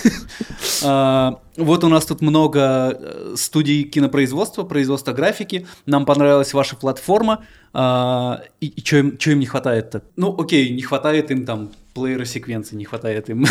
[0.83, 5.67] А, вот у нас тут много э, студий кинопроизводства, производства графики.
[5.85, 7.45] Нам понравилась ваша платформа.
[7.75, 10.03] А, и что им, не хватает-то?
[10.17, 13.45] Ну, окей, не хватает им там плеера секвенции, не хватает им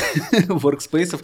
[0.47, 1.21] workspace.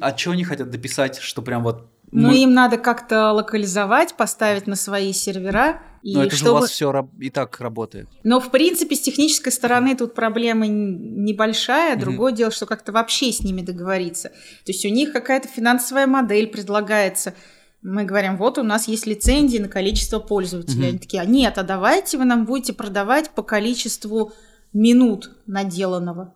[0.00, 1.90] А что они хотят дописать, что прям вот...
[2.12, 5.82] Ну, мы- им надо как-то локализовать, поставить на свои сервера.
[6.02, 6.58] И Но это же чтобы...
[6.58, 8.08] у вас все и так работает.
[8.24, 11.96] Но, в принципе, с технической стороны тут проблема небольшая.
[11.96, 14.28] Другое дело, что как-то вообще с ними договориться.
[14.28, 17.34] То есть у них какая-то финансовая модель предлагается.
[17.80, 20.80] Мы говорим, вот у нас есть лицензии на количество пользователей.
[20.80, 20.88] Мгм.
[20.88, 24.32] Они такие, а нет, а давайте вы нам будете продавать по количеству
[24.72, 26.34] минут наделанного.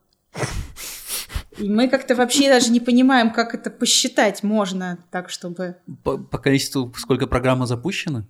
[1.59, 5.77] И мы как-то вообще даже не понимаем, как это посчитать можно так, чтобы...
[6.05, 8.27] По, по количеству, сколько программа запущена?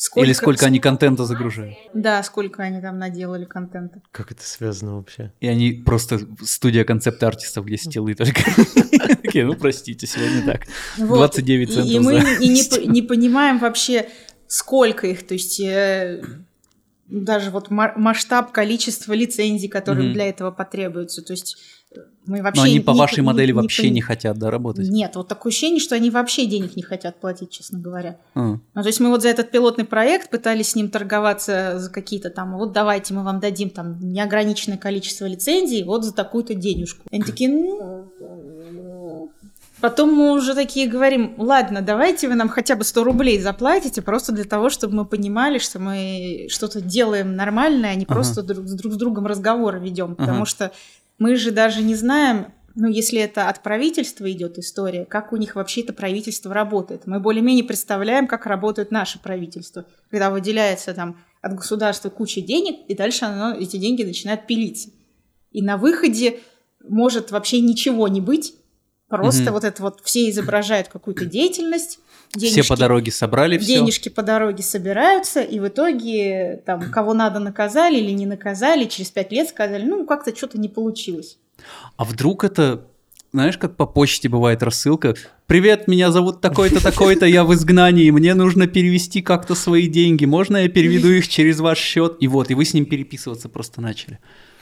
[0.00, 1.74] Сколько, Или сколько они контента загружают?
[1.92, 4.00] Да, сколько они там наделали контента.
[4.12, 5.32] Как это связано вообще?
[5.40, 8.42] И они просто студия концепт-артистов, где стилы только.
[9.22, 10.68] Такие, ну простите, сегодня так.
[10.98, 11.16] Вот.
[11.16, 14.08] 29 И- центов И, мы за- и не, по- не понимаем вообще,
[14.46, 15.26] сколько их.
[15.26, 16.22] То есть э,
[17.08, 21.22] даже вот ма- масштаб количества лицензий, которые для этого потребуются.
[21.22, 21.56] То есть
[22.26, 24.36] мы вообще Но они не- по не- вашей не- модели не вообще пони- не хотят,
[24.38, 24.88] да, работать?
[24.88, 28.18] Нет, вот такое ощущение, что они вообще денег не хотят платить, честно говоря.
[28.34, 31.90] А, Ну, то есть мы вот за этот пилотный проект пытались с ним торговаться за
[31.90, 37.02] какие-то там, вот давайте мы вам дадим там неограниченное количество лицензий, вот за такую-то денежку.
[37.10, 38.08] Они такие, ну...
[39.80, 44.32] Потом мы уже такие говорим, ладно, давайте вы нам хотя бы 100 рублей заплатите, просто
[44.32, 48.12] для того, чтобы мы понимали, что мы что-то делаем нормальное, а не Ага.
[48.14, 50.16] просто друг, с друг с другом разговоры ведем.
[50.16, 50.46] Потому Ага.
[50.46, 50.72] что
[51.18, 55.56] мы же даже не знаем, ну, если это от правительства идет история, как у них
[55.56, 57.06] вообще это правительство работает.
[57.06, 62.94] Мы более-менее представляем, как работает наше правительство, когда выделяется там от государства куча денег, и
[62.94, 64.90] дальше оно, эти деньги начинают пилиться.
[65.50, 66.38] И на выходе
[66.88, 68.54] может вообще ничего не быть,
[69.08, 69.52] просто Мгм.
[69.54, 71.98] вот это вот все изображают какую-то деятельность,
[72.36, 73.66] Все денежки, по дороге собрали все.
[73.78, 79.10] денежки по дороге собираются, и в итоге там кого надо наказали или не наказали, через
[79.10, 81.38] пять лет сказали, ну, как-то что-то не получилось.
[81.96, 82.84] А вдруг это,
[83.32, 85.14] знаешь, как по почте бывает рассылка?
[85.46, 90.58] Привет, меня зовут такой-то, такой-то, я в изгнании, мне нужно перевести как-то свои деньги, можно
[90.58, 92.18] я переведу их через ваш счет?
[92.20, 94.18] И вот, и вы с ним переписываться просто начали.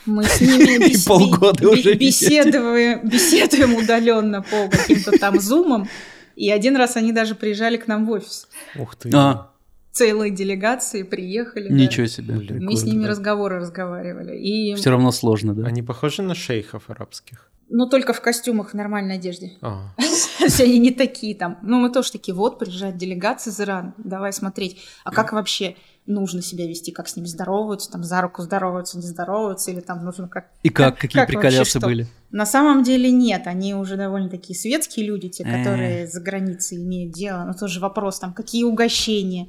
[0.06, 5.88] Мы с ними бес- полгода уже беседуем, беседуем удаленно по каким-то там зумам.
[6.36, 8.48] И один раз они даже приезжали к нам в офис.
[8.78, 9.10] Ух ты.
[9.14, 9.50] А,
[9.92, 11.68] Целые делегации приехали.
[11.68, 11.74] да.
[11.74, 12.34] ничего себе.
[12.34, 12.62] Блин.
[12.64, 13.08] Мы с ними Прикольно.
[13.08, 14.36] разговоры разговаривали.
[14.36, 15.66] И, Все равно сложно, да?
[15.66, 17.50] Они похожи на шейхов арабских?
[17.68, 19.54] ну, только в костюмах в нормальной одежде.
[19.60, 21.58] А, есть они не такие там.
[21.62, 24.78] Ну, мы тоже такие, вот, приезжает делегация из Ирана, давай смотреть.
[25.02, 25.74] А как вообще
[26.06, 30.04] нужно себя вести, как с ними здороваются, там за руку здороваются, не здороваются, или там
[30.04, 30.46] нужно как...
[30.62, 32.06] И как, как- какие как приколясы были?
[32.30, 35.58] На самом деле нет, они уже довольно такие светские люди, те, Э.
[35.58, 37.44] которые за границей имеют дело.
[37.44, 39.48] Но тоже вопрос там, какие угощения,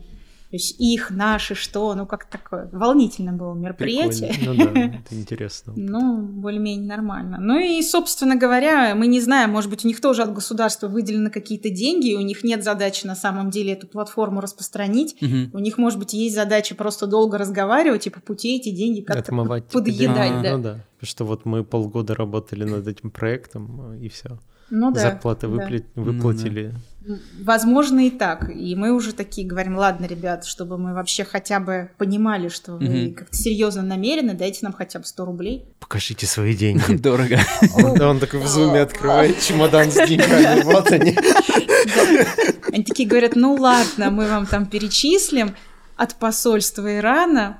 [0.49, 2.69] то есть их, наши, что, ну как такое.
[2.71, 4.33] Волнительно было мероприятие.
[4.33, 4.63] прикольно.
[4.63, 5.73] Ну да, это интересно.
[5.75, 7.37] Ну, более-менее нормально.
[7.37, 11.29] Ну и, собственно говоря, мы не знаем, может быть, у них тоже от государства выделены
[11.29, 15.17] какие-то деньги, и у них нет задачи на самом деле эту платформу распространить.
[15.19, 15.49] Мгм.
[15.51, 19.31] У них, может быть, есть задача просто долго разговаривать и по пути эти деньги как-то
[19.31, 20.43] типа, подъедать, деньги.
[20.43, 20.57] да.
[20.57, 20.85] Ну да.
[20.95, 24.39] Потому что вот мы полгода работали над этим проектом, и все.
[24.69, 24.99] Ну да.
[25.01, 25.53] Зарплаты да.
[25.53, 26.11] выпля- Ну да.
[26.11, 26.73] выплатили.
[27.41, 28.49] Возможно и так.
[28.53, 32.83] И мы уже такие говорим, ладно, ребят, чтобы мы вообще хотя бы понимали, что вы
[32.83, 33.13] Мгм.
[33.13, 35.63] как-то серьезно намерены, дайте нам хотя бы 100 рублей.
[35.79, 36.81] Покажите свои деньги.
[36.97, 37.39] Дорого.
[37.75, 40.63] Он он такой в зуме открывает чемодан с деньгами.
[40.65, 41.15] Вот они.
[42.73, 45.55] Они такие говорят, ну ладно, мы вам там перечислим
[45.95, 47.59] от посольства Ирана,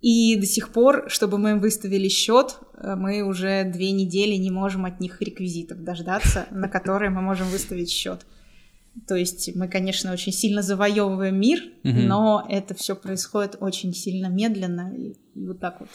[0.00, 4.50] и до сих пор, чтобы мы им выставили счет, э, мы уже две недели не
[4.50, 8.24] можем от них реквизитов дождаться, на которые мы можем выставить счет.
[9.06, 14.92] То есть мы, конечно, очень сильно завоевываем мир, но это все происходит очень сильно медленно
[14.96, 15.88] и, и вот так вот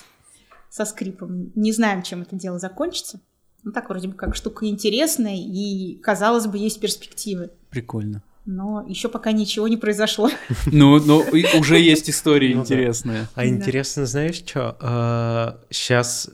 [0.70, 1.52] со скрипом.
[1.56, 3.20] Не знаем, чем это дело закончится.
[3.64, 7.52] Ну так вроде бы как штука интересная и, казалось бы, есть перспективы.
[7.70, 8.24] Прикольно.
[8.46, 10.30] Но еще пока ничего не произошло.
[10.66, 11.24] Ну, ну,
[11.60, 13.28] уже есть истории Ну интересные.
[13.36, 15.58] А интересно, знаешь что?
[15.70, 16.30] Сейчас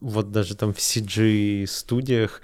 [0.00, 2.42] вот даже там в CG-студиях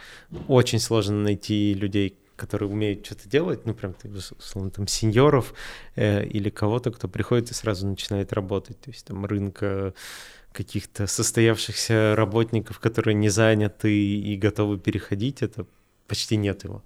[0.49, 5.53] очень сложно найти людей, которые умеют что-то делать, ну прям, ты, условно, там сеньоров
[5.95, 8.80] э, или кого-то, кто приходит и сразу начинает работать.
[8.80, 9.93] То есть там рынка
[10.53, 15.66] каких-то состоявшихся работников, которые не заняты и готовы переходить, это
[16.09, 16.82] почти нет его.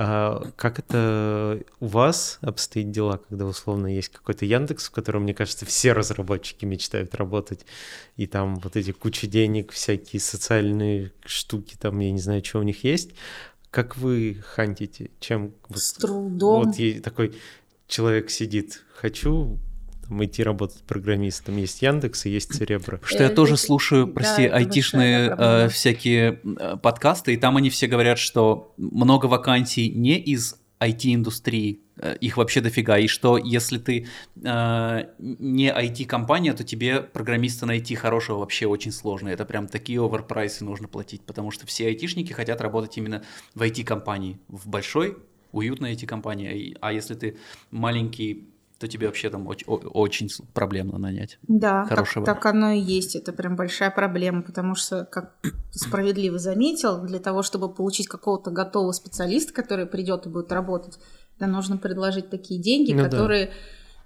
[0.00, 5.34] А как это у вас обстоит дела, когда условно есть какой-то Яндекс, в котором, мне
[5.34, 7.66] кажется, все разработчики мечтают работать,
[8.16, 12.62] и там вот эти куча денег, всякие социальные штуки, там, я не знаю, что у
[12.62, 13.10] них есть.
[13.72, 15.10] Как вы хантите?
[15.18, 15.52] Чем?
[15.74, 16.66] С вот, трудом.
[16.66, 17.34] Вот такой
[17.88, 19.58] человек сидит, хочу
[20.08, 21.56] там, идти работать программистом.
[21.56, 22.98] Есть Яндекс и есть Церебро.
[23.02, 28.18] Что я тоже слушаю, прости, айтишные э, всякие э, подкасты, и там они все говорят,
[28.18, 34.06] что много вакансий не из IT-индустрии, э, их вообще дофига, и что если ты
[34.42, 39.28] э, не IT-компания, то тебе программиста найти хорошего вообще очень сложно.
[39.28, 43.22] Это прям такие оверпрайсы нужно платить, потому что все айтишники хотят работать именно
[43.54, 45.18] в IT-компании, в большой,
[45.52, 46.76] уютной IT-компании.
[46.80, 47.38] А если ты
[47.70, 48.48] маленький
[48.78, 51.38] то тебе вообще там очень, очень проблемно нанять.
[51.42, 52.24] Да, хорошего.
[52.24, 53.16] Так, так оно и есть.
[53.16, 55.34] Это прям большая проблема, потому что, как
[55.72, 60.98] справедливо заметил, для того, чтобы получить какого-то готового специалиста, который придет и будет работать,
[61.40, 63.46] да, нужно предложить такие деньги, ну, которые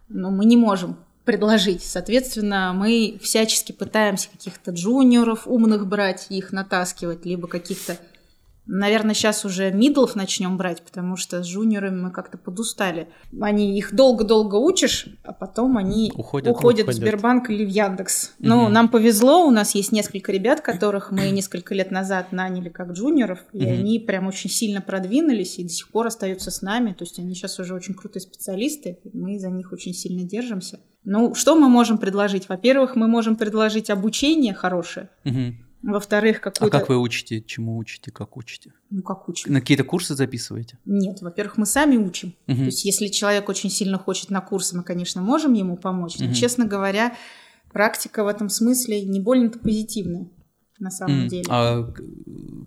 [0.09, 0.20] да.
[0.20, 1.83] ну, мы не можем предложить.
[1.83, 7.99] Соответственно, мы всячески пытаемся каких-то джуниоров умных брать, их натаскивать, либо каких-то
[8.67, 13.09] Наверное, сейчас уже мидлов начнем брать, потому что с жуниорами мы как-то подустали.
[13.41, 18.35] Они их долго-долго учишь, а потом они уходят, уходят, в Сбербанк или в Яндекс.
[18.39, 18.49] Угу.
[18.49, 22.93] Ну, нам повезло, у нас есть несколько ребят, которых мы несколько лет назад наняли как
[22.93, 23.73] джуниоров, и угу.
[23.73, 26.93] они прям очень сильно продвинулись и до сих пор остаются с нами.
[26.93, 30.79] То есть они сейчас уже очень крутые специалисты, мы за них очень сильно держимся.
[31.05, 32.49] Ну, что мы можем предложить?
[32.49, 35.11] Во-первых, мы можем предложить обучение хорошее.
[35.25, 36.76] Угу во-вторых, какую-то...
[36.76, 37.43] А как вы учите?
[37.43, 38.11] Чему учите?
[38.11, 38.72] Как учите?
[38.91, 39.53] Ну, как учим?
[39.53, 40.78] На какие-то курсы записываете?
[40.85, 42.35] Нет, во-первых, мы сами учим.
[42.47, 42.57] Угу.
[42.57, 46.18] То есть, если человек очень сильно хочет на курсы, мы, конечно, можем ему помочь.
[46.18, 46.35] Но, угу.
[46.35, 47.16] честно говоря,
[47.72, 50.28] практика в этом смысле не больно-то позитивная
[50.78, 51.28] на самом mm.
[51.28, 51.45] деле.
[51.49, 51.89] А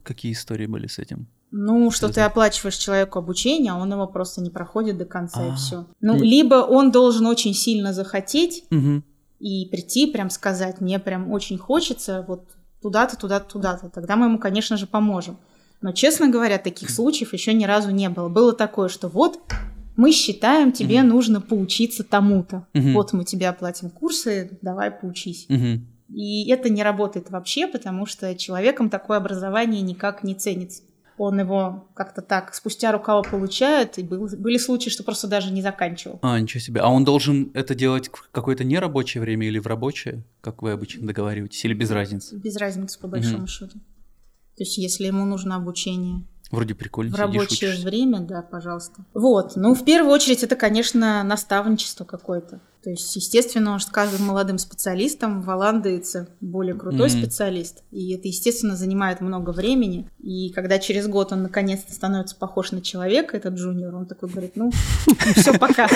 [0.04, 1.28] какие истории были с этим?
[1.52, 5.54] Ну, что ты оплачиваешь человеку обучение, а он его просто не проходит до конца А-а-а.
[5.54, 5.86] и все.
[6.02, 8.66] Ну, либо он должен очень сильно захотеть
[9.40, 12.55] и прийти, прям сказать, мне прям очень хочется, вот
[12.86, 13.90] туда-то, туда-то, туда-то.
[13.90, 15.38] Тогда мы ему, конечно же, поможем.
[15.82, 18.30] Но, честно говоря, таких случаев еще ни разу не было.
[18.30, 19.40] Было такое, что вот
[19.96, 21.08] мы считаем, тебе угу.
[21.08, 22.68] нужно поучиться тому-то.
[22.76, 22.90] Угу.
[22.92, 25.48] Вот мы тебе оплатим курсы, давай поучись.
[25.50, 26.16] Угу.
[26.16, 30.84] И это не работает вообще, потому что человеком такое образование никак не ценится.
[31.18, 35.62] Он его как-то так спустя рукава получает, и был, были случаи, что просто даже не
[35.62, 36.20] заканчивал.
[36.22, 36.82] А, ничего себе.
[36.82, 41.08] А он должен это делать в какое-то нерабочее время или в рабочее, как вы обычно
[41.08, 42.36] договариваетесь, или без разницы?
[42.38, 43.48] Без разницы, по большому угу.
[43.48, 43.80] счету.
[44.58, 46.26] То есть, если ему нужно обучение
[46.56, 47.16] Вроде прикольно.
[47.16, 47.86] В рабочее учишься.
[47.86, 49.06] время, да, пожалуйста.
[49.14, 49.56] Вот.
[49.56, 52.62] Ну, в первую очередь, это, конечно, наставничество какое-то.
[52.84, 57.24] То есть, естественно, с каждым молодым специалистом валандается более крутой mm-hmm.
[57.24, 57.84] специалист.
[57.92, 60.08] И это, естественно, занимает много времени.
[60.22, 64.56] И когда через год он наконец-то становится похож на человека, этот джуниор, он такой говорит,
[64.56, 64.72] ну,
[65.36, 65.88] все, пока.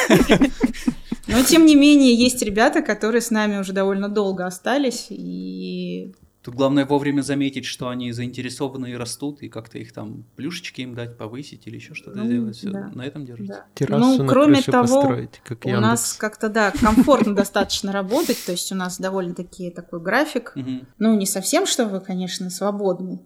[1.28, 6.56] Но, тем не менее, есть ребята, которые с нами уже довольно долго остались, и Тут
[6.56, 11.18] главное вовремя заметить, что они заинтересованы и растут, и как-то их там плюшечки им дать,
[11.18, 12.56] повысить или еще что-то ну, сделать.
[12.56, 12.92] Все да.
[12.96, 13.54] на этом держится.
[13.54, 13.66] Да.
[13.76, 18.72] Террасу ну, на кроме того, как у нас как-то, да, комфортно достаточно работать, то есть
[18.72, 20.54] у нас довольно-таки такой график.
[20.98, 23.20] Ну, не совсем, что вы, конечно, свободны,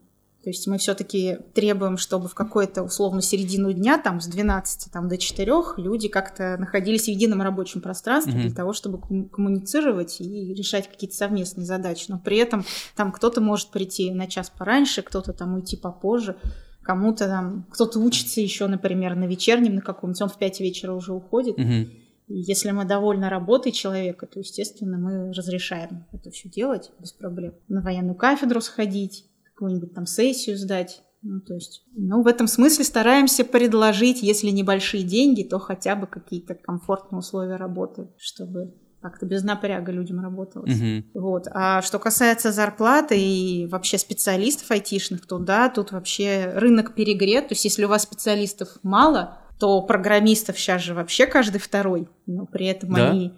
[0.43, 5.07] то есть мы все-таки требуем, чтобы в какую-то условно середину дня, там с 12 там,
[5.07, 8.41] до 4, люди как-то находились в едином рабочем пространстве mm-hmm.
[8.41, 12.07] для того, чтобы коммуницировать и решать какие-то совместные задачи.
[12.09, 16.35] Но при этом там кто-то может прийти на час пораньше, кто-то там уйти попозже,
[16.81, 21.13] кому-то там, кто-то учится еще, например, на вечернем на каком-нибудь, он в 5 вечера уже
[21.13, 21.57] уходит.
[21.57, 21.89] Mm-hmm.
[22.27, 27.53] И если мы довольны работой человека, то, естественно, мы разрешаем это все делать без проблем.
[27.69, 31.01] На военную кафедру сходить, какую-нибудь там сессию сдать.
[31.21, 36.05] Ну, то есть, ну, в этом смысле стараемся предложить, если небольшие деньги, то хотя бы
[36.05, 40.71] какие-то комфортные условия работы, чтобы как-то без напряга людям работалось.
[40.71, 41.03] Uh-huh.
[41.13, 41.47] Вот.
[41.51, 47.49] А что касается зарплаты и вообще специалистов айтишных, то да, тут вообще рынок перегрет.
[47.49, 52.45] То есть если у вас специалистов мало, то программистов сейчас же вообще каждый второй, но
[52.45, 53.11] при этом да?
[53.11, 53.33] они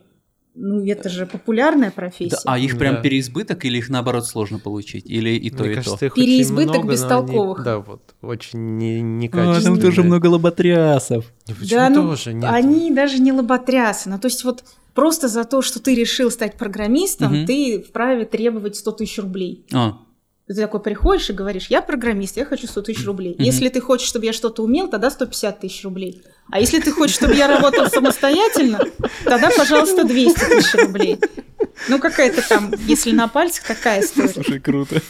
[0.56, 2.38] ну, это же популярная профессия.
[2.46, 3.02] Да, а их прям да.
[3.02, 5.06] переизбыток или их наоборот сложно получить?
[5.06, 6.10] Или и то, Мне и кажется, то?
[6.10, 7.58] Переизбыток много, бестолковых.
[7.60, 9.60] Они, да, вот, очень не, некачественные.
[9.60, 11.26] А, там тоже много лоботрясов.
[11.70, 12.50] Да, ну, тоже нет?
[12.50, 14.10] они даже не лоботрясы.
[14.10, 17.46] Ну, то есть вот просто за то, что ты решил стать программистом, угу.
[17.46, 19.66] ты вправе требовать 100 тысяч рублей.
[19.74, 20.00] А.
[20.48, 23.34] Ты такой приходишь и говоришь, я программист, я хочу 100 тысяч рублей.
[23.34, 23.44] Mm-hmm.
[23.44, 26.22] Если ты хочешь, чтобы я что-то умел, тогда 150 тысяч рублей.
[26.52, 28.80] А если ты хочешь, чтобы я работал самостоятельно,
[29.24, 31.20] тогда, пожалуйста, 200 тысяч рублей.
[31.90, 34.30] Ну, какая-то там, если на пальцах, такая история.
[34.30, 35.02] Слушай, круто.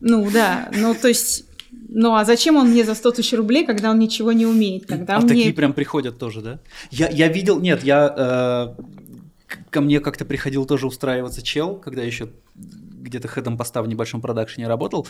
[0.00, 0.70] Ну, да.
[0.72, 1.44] Ну, то есть,
[1.88, 4.86] Ну а зачем он мне за 100 тысяч рублей, когда он ничего не умеет?
[4.86, 5.28] Когда а мне...
[5.28, 6.60] такие прям приходят тоже, да?
[6.92, 8.82] Я, я видел, нет, я э,
[9.70, 12.28] ко мне как-то приходил тоже устраиваться чел, когда еще
[13.08, 15.06] где-то хедом поста в небольшом продакшене работал.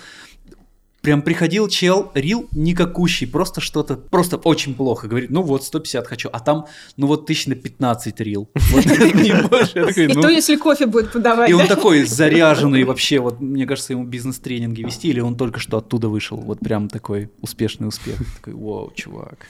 [1.08, 5.08] Прям приходил чел, рил никакущий, просто что-то, просто очень плохо.
[5.08, 6.66] Говорит, ну вот 150 хочу, а там,
[6.98, 8.50] ну вот тысяч на 15 рил.
[8.54, 11.48] И ну, то, если кофе будет подавать.
[11.48, 15.78] И он такой заряженный вообще, вот мне кажется, ему бизнес-тренинги вести, или он только что
[15.78, 18.18] оттуда вышел, вот прям такой успешный успех.
[18.36, 19.46] Такой, вау, чувак.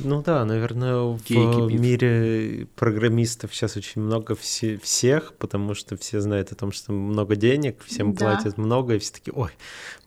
[0.00, 6.50] Ну да, наверное, в мире программистов сейчас очень много все- всех, потому что все знают
[6.50, 9.50] о том, что много денег, всем платят много, и все такие, ой,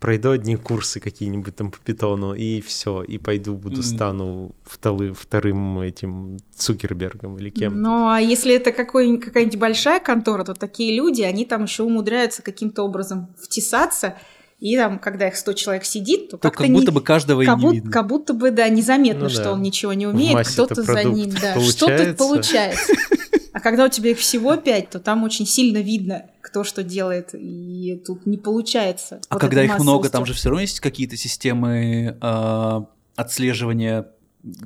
[0.02, 5.80] пройду одни курсы какие-нибудь там по питону, и все, и пойду буду стану вталы- вторым
[5.80, 7.80] этим Цукербергом или кем.
[7.82, 12.84] Ну, а если это какая-нибудь большая контора, то такие люди, они там еще умудряются каким-то
[12.84, 14.16] образом втесаться,
[14.60, 17.41] и там, когда их 100 человек сидит, то То как-то как будто не- бы каждого
[17.41, 17.91] и как, не будто, видно.
[17.91, 19.54] как будто бы, да, незаметно, Ну что да.
[19.54, 22.16] он ничего не умеет, кто-то за ним, да, что-то получается.
[22.18, 22.93] получается.
[23.54, 27.30] А когда у тебя их всего пять, то там очень сильно видно, кто что делает,
[27.34, 29.22] и тут не получается.
[29.30, 34.08] А Вот когда их много, там же все равно есть какие-то системы а, отслеживания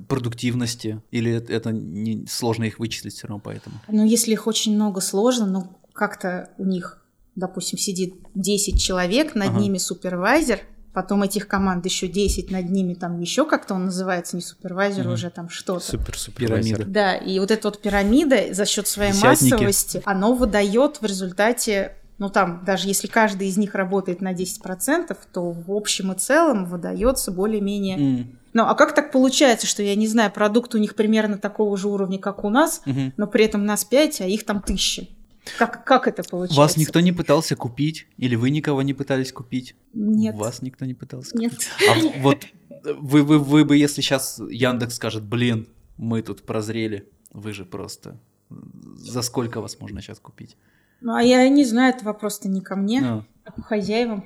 [0.07, 3.75] продуктивности, или это- это не, сложно их вычислить все равно поэтому?
[3.87, 7.03] Ну, если их очень много, сложно, но как-то у них,
[7.35, 9.59] допустим, сидит 10 человек, над Ага.
[9.59, 10.61] ними супервайзер,
[10.95, 15.13] потом этих команд еще 10 над ними, там еще как-то он называется, не супервайзер, Мгм.
[15.13, 15.85] уже там что-то.
[15.85, 16.47] Супер-супер.
[16.47, 16.85] Пирамида.
[16.85, 19.51] Да, и вот эта вот пирамида за счет своей Десятники.
[19.53, 25.15] массовости, оно выдает в результате, ну там, даже если каждый из них работает на 10%,
[25.33, 27.97] то в общем и целом выдается более-менее...
[27.97, 31.75] М, Ну, а как так получается, что, я не знаю, продукт у них примерно такого
[31.75, 33.11] же уровня, как у нас, мгм.
[33.17, 35.09] но при этом нас 5, а их там тысячи?
[35.57, 36.59] Как, как это получается?
[36.59, 38.07] Вас никто не пытался купить?
[38.17, 39.75] Или вы никого не пытались купить?
[39.93, 40.35] Нет.
[40.35, 41.53] Вас никто не пытался Нет.
[41.89, 42.45] А вот
[42.83, 45.67] вы, вы, вы бы, если сейчас Яндекс скажет, блин,
[45.97, 48.19] мы тут прозрели, вы же просто...
[48.49, 50.55] За сколько вас можно сейчас купить?
[51.01, 53.25] Ну, а я не знаю, это вопрос-то не ко мне, а
[53.67, 54.23] хозяевам.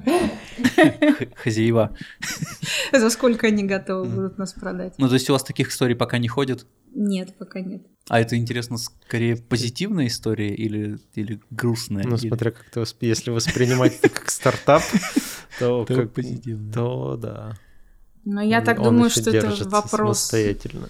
[1.35, 1.95] хозяева.
[2.91, 4.93] За сколько они готовы будут нас продать?
[4.97, 6.65] Ну, то есть у вас таких историй пока не ходит?
[6.93, 7.83] Нет, пока нет.
[8.07, 12.03] А это, интересно, скорее позитивная история или, или грустная?
[12.05, 14.81] Ну, Или- смотря как ты, восп- если воспринимать это как стартап,
[15.59, 16.73] то То как позитивно.
[16.73, 17.57] то да.
[18.25, 20.89] Но я так Он думаю, что это вопрос самостоятельно.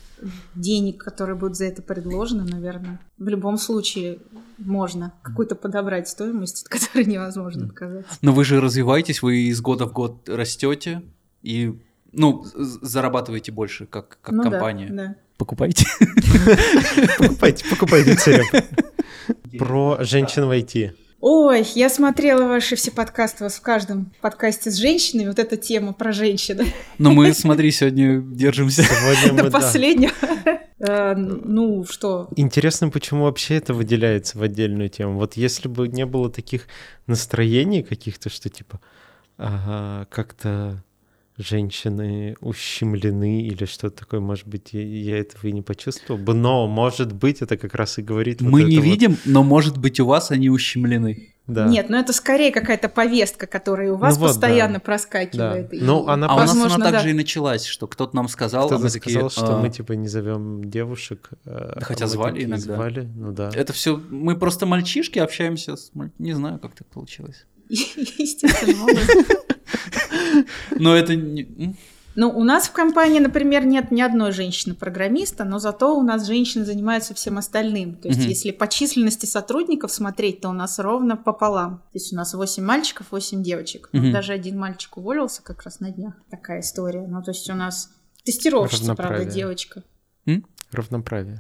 [0.56, 3.00] денег, которые будут за это предложены, наверное.
[3.18, 4.20] В любом случае
[4.58, 8.12] можно какую-то подобрать стоимость, от которой невозможно отказаться.
[8.22, 11.02] Но вы же развиваетесь, вы из года в год растете
[11.42, 11.80] и,
[12.12, 14.90] ну, зарабатываете больше, как, как Ну да, компания.
[14.90, 15.16] да.
[15.38, 15.86] Покупайте.
[17.18, 18.46] Покупайте, покупайте цереб.
[19.58, 20.94] Про женщин в IT.
[21.22, 25.58] Ой, я смотрела ваши все подкасты, у вас в каждом подкасте с женщинами, вот эта
[25.58, 26.62] тема про женщин.
[26.98, 28.84] Но мы, смотри, сегодня держимся.
[28.84, 29.60] Сегодня До мы, да.
[29.60, 30.14] последнего.
[30.80, 32.30] Э, Ну, что?
[32.38, 35.18] Интересно, почему вообще это выделяется в отдельную тему.
[35.20, 36.68] Вот если бы не было таких
[37.06, 38.80] настроений каких-то, что типа
[39.38, 40.82] ага, как-то
[41.40, 46.68] женщины ущемлены или что-то такое, может быть, я, я этого и не почувствовал бы, но,
[46.68, 49.78] может быть, это как раз и говорит вот Мы это не вот, видим, но, может
[49.78, 51.34] быть, у вас они ущемлены.
[51.48, 51.66] да.
[51.68, 54.80] Нет, ну это скорее какая-то повестка, которая у вас Ну вот, постоянно да.
[54.82, 55.70] проскакивает.
[55.70, 55.78] Да.
[55.78, 56.92] И, Ну, она А у нас возможно, она да.
[56.92, 59.94] также и началась, что кто-то нам сказал, а Кто-то такие, сказал, что «А, мы типа
[59.94, 61.30] не зовем девушек.
[61.46, 62.76] Да хотя а мы звали такие иногда.
[62.76, 63.50] Звали, ну да.
[63.56, 67.46] Это все, мы просто мальчишки общаемся, с не знаю, как так получилось.
[67.70, 69.26] Естественным образом.
[70.72, 71.76] Но это не...
[72.16, 76.66] Ну, у нас в компании, например, нет ни одной женщины-программиста, но зато у нас женщины
[76.66, 77.96] занимаются всем остальным.
[77.96, 78.30] То есть, Мгм.
[78.30, 81.78] если по численности сотрудников смотреть, то у нас ровно пополам.
[81.94, 83.90] То есть, у нас 8 мальчиков, 8 девочек.
[83.94, 84.12] Ну, Мгм.
[84.12, 86.14] Даже один мальчик уволился как раз на днях.
[86.30, 87.08] Такая история.
[87.08, 87.90] Ну, то есть, у нас
[88.26, 89.84] тестировщица, правда, девочка.
[90.72, 91.40] Равноправие.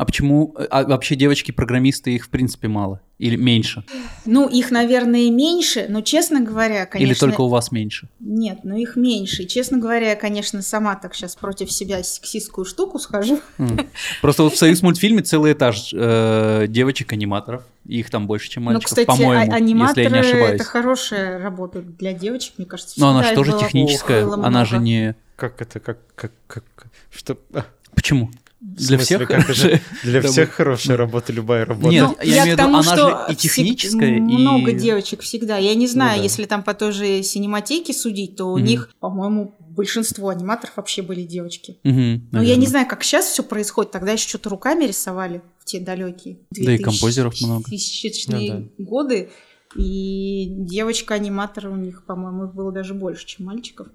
[0.00, 0.56] А почему...
[0.70, 3.02] А вообще девочки-программисты, их в принципе мало?
[3.18, 3.84] Или меньше?
[4.24, 7.06] Ну, их, наверное, меньше, но, честно говоря, конечно...
[7.06, 8.08] Или только у вас меньше?
[8.18, 9.42] Нет, ну их меньше.
[9.42, 13.40] И, честно говоря, я, конечно, сама так сейчас против себя сексистскую штуку схожу.
[14.22, 17.64] Просто вот в Союз мультфильме целый этаж э, девочек-аниматоров.
[17.84, 20.54] Их там больше, чем Ну, мальчиков, кстати, по-моему, а- аниматоры если я не ошибаюсь.
[20.54, 22.98] это хорошая работа для девочек, мне кажется.
[22.98, 25.14] Но она же тоже техническая, она же не...
[25.36, 26.64] Как это, как, как, как,
[27.10, 27.36] что...
[27.52, 28.30] а, Почему?
[28.60, 30.32] Для смысле, всех хорошая Для работа.
[30.32, 31.88] всех хорошая работа, любая работа.
[31.88, 32.96] Нет, Ну, я имею в виду, она что
[33.28, 35.56] же и техническая, и- Много девочек всегда.
[35.56, 36.22] Я не знаю, да.
[36.22, 38.66] если там по той же синематеке судить, то у Мгм.
[38.66, 41.78] них, по-моему, большинство аниматоров вообще были девочки.
[41.84, 41.96] Мгм,
[42.32, 42.56] Но я наверное.
[42.56, 43.92] не знаю, как сейчас все происходит.
[43.92, 46.38] Тогда еще что-то руками рисовали в те далекие.
[46.50, 47.64] Да и композеров много.
[47.70, 49.30] Тысячные Ну годы.
[49.76, 53.86] И девочка-аниматор у них, по-моему, их было даже больше, чем мальчиков.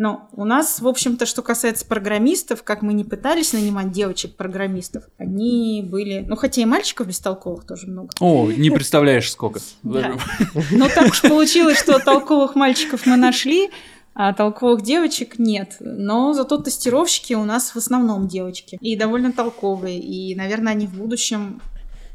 [0.00, 5.86] Но у нас, в общем-то, что касается программистов, как мы не пытались нанимать девочек-программистов, они
[5.86, 6.24] были...
[6.26, 8.08] Ну, хотя и мальчиков бестолковых тоже много.
[8.18, 9.60] О, не представляешь, сколько.
[9.82, 13.68] Но так уж получилось, что толковых мальчиков мы нашли,
[14.14, 15.76] а толковых девочек нет.
[15.80, 18.78] Но зато тестировщики у нас в основном девочки.
[18.80, 19.98] И довольно толковые.
[19.98, 21.60] И, наверное, они в будущем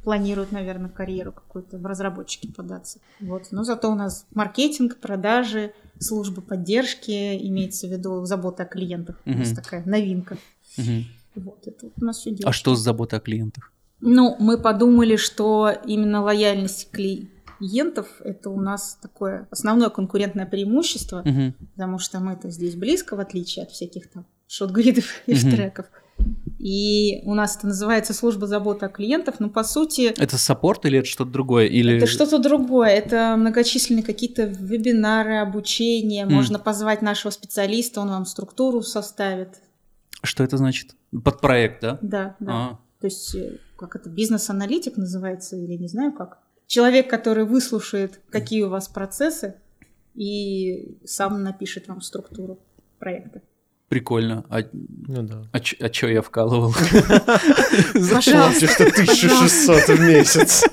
[0.04, 2.98] планируют, наверное, карьеру какую-то в разработчике податься.
[3.20, 3.44] Вот.
[3.52, 9.22] Но зато у нас маркетинг, продажи, служба поддержки, имеется в виду забота о клиентах.
[9.26, 9.36] Угу.
[9.36, 10.38] У нас такая новинка.
[10.78, 11.04] Угу.
[11.36, 13.72] Вот, это вот у нас все А что с заботой о клиентах?
[14.02, 21.54] Ну, мы подумали, что именно лояльность клиентов это у нас такое основное конкурентное преимущество, угу.
[21.74, 25.40] потому что мы-то здесь близко, в отличие от всяких там шотгридов и угу.
[25.40, 25.88] штреков.
[26.60, 30.14] И у нас это называется служба заботы о клиентах, но по сути...
[30.18, 31.68] Это саппорт или это что-то другое?
[31.68, 31.98] Или...
[31.98, 32.90] Это что-то другое.
[32.90, 36.26] Это многочисленные какие-то вебинары, обучение.
[36.26, 36.30] Mm.
[36.32, 39.62] Можно позвать нашего специалиста, он вам структуру составит.
[40.24, 40.96] Что это значит?
[41.24, 42.00] Под проект, да?
[42.02, 42.52] Да, да.
[42.52, 42.80] А.
[43.00, 46.40] То есть, э, как это, бизнес-аналитик называется, или не знаю как.
[46.66, 49.56] Человек, который выслушает, какие у вас процессы,
[50.16, 52.60] и сам напишет вам структуру
[52.98, 53.42] проекта.
[53.90, 54.46] Прикольно.
[54.50, 55.44] А, ну да.
[55.52, 56.74] А, ч- а чё я вкалывал?
[57.94, 58.68] Пожалуйста.
[58.68, 60.64] что 1600 в месяц.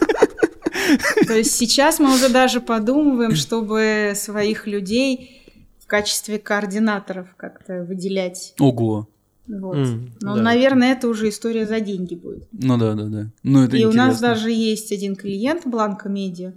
[1.27, 5.43] То есть сейчас мы уже даже подумываем, чтобы своих людей
[5.79, 8.55] в качестве координаторов как-то выделять.
[8.59, 9.09] Ого.
[9.47, 9.77] Вот.
[9.77, 10.43] Mm, Но, да.
[10.43, 12.49] наверное, это уже история за деньги будет.
[12.53, 13.31] Ну да, да, да.
[13.43, 14.03] Ну, это И интересно.
[14.03, 16.53] у нас даже есть один клиент, Бланка Медиа.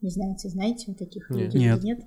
[0.00, 1.82] Не знаете, знаете вы таких людей нет.
[1.82, 2.00] нет?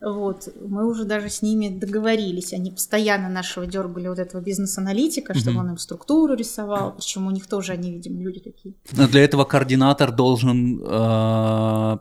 [0.00, 2.52] Вот, мы уже даже с ними договорились.
[2.52, 5.60] Они постоянно нашего дергали вот этого бизнес-аналитика, чтобы mm-hmm.
[5.60, 6.94] он им структуру рисовал.
[6.94, 8.74] Причем у них тоже они, видимо, люди такие.
[8.92, 11.98] Но для этого координатор должен, э,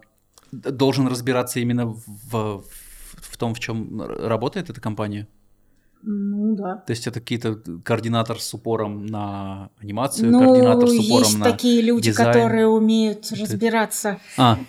[0.51, 2.63] должен разбираться именно в,
[3.13, 5.27] в том, в чем работает эта компания.
[6.01, 6.75] Ну да.
[6.77, 11.45] То есть это какие-то координатор с упором на анимацию, ну, координатор с упором есть на
[11.45, 12.27] такие люди, дизайн.
[12.27, 14.19] которые умеют разбираться.
[14.37, 14.59] А.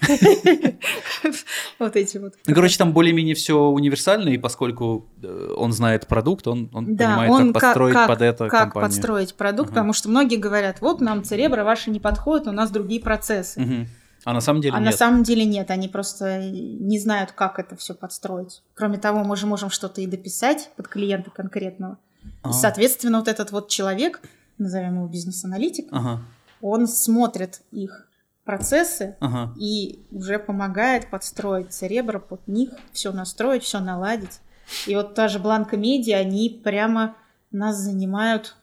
[1.79, 2.35] Вот эти вот.
[2.47, 7.09] Ну, короче, там более-менее все универсально, и поскольку э, он знает продукт, он, он да,
[7.09, 8.89] понимает, он как подстроить как, под это как компанию.
[8.89, 9.74] подстроить продукт, Ага.
[9.74, 13.61] потому что многие говорят, вот нам Церебро ваши не подходят, у нас другие процессы.
[13.61, 13.89] Мгм.
[14.27, 14.91] А на самом деле А нет.
[14.91, 18.64] на самом деле нет, они просто не знают, как это все подстроить.
[18.74, 21.99] Кроме того, мы же можем что-то и дописать под клиента конкретного.
[22.43, 22.51] А.
[22.51, 24.20] И, соответственно, вот этот вот человек,
[24.59, 26.22] назовем его бизнес-аналитик, Ага,
[26.61, 28.09] он смотрит их
[28.45, 29.55] процессы ага.
[29.61, 34.41] и уже помогает подстроить Церебро под них, все настроить, все наладить.
[34.89, 37.14] И вот та же Бланка Медиа, они прямо
[37.53, 38.57] нас занимают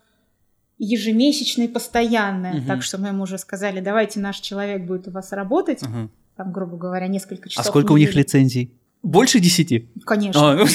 [0.78, 2.54] ежемесячно и постоянно.
[2.54, 2.66] Мгм.
[2.68, 6.10] Так что мы им уже сказали, давайте наш человек будет у вас работать, ага.
[6.36, 7.66] там, грубо говоря, несколько А часов.
[7.68, 8.74] сколько в у них лицензий?
[9.02, 9.90] Больше десяти?
[10.06, 10.66] Конечно, А, ну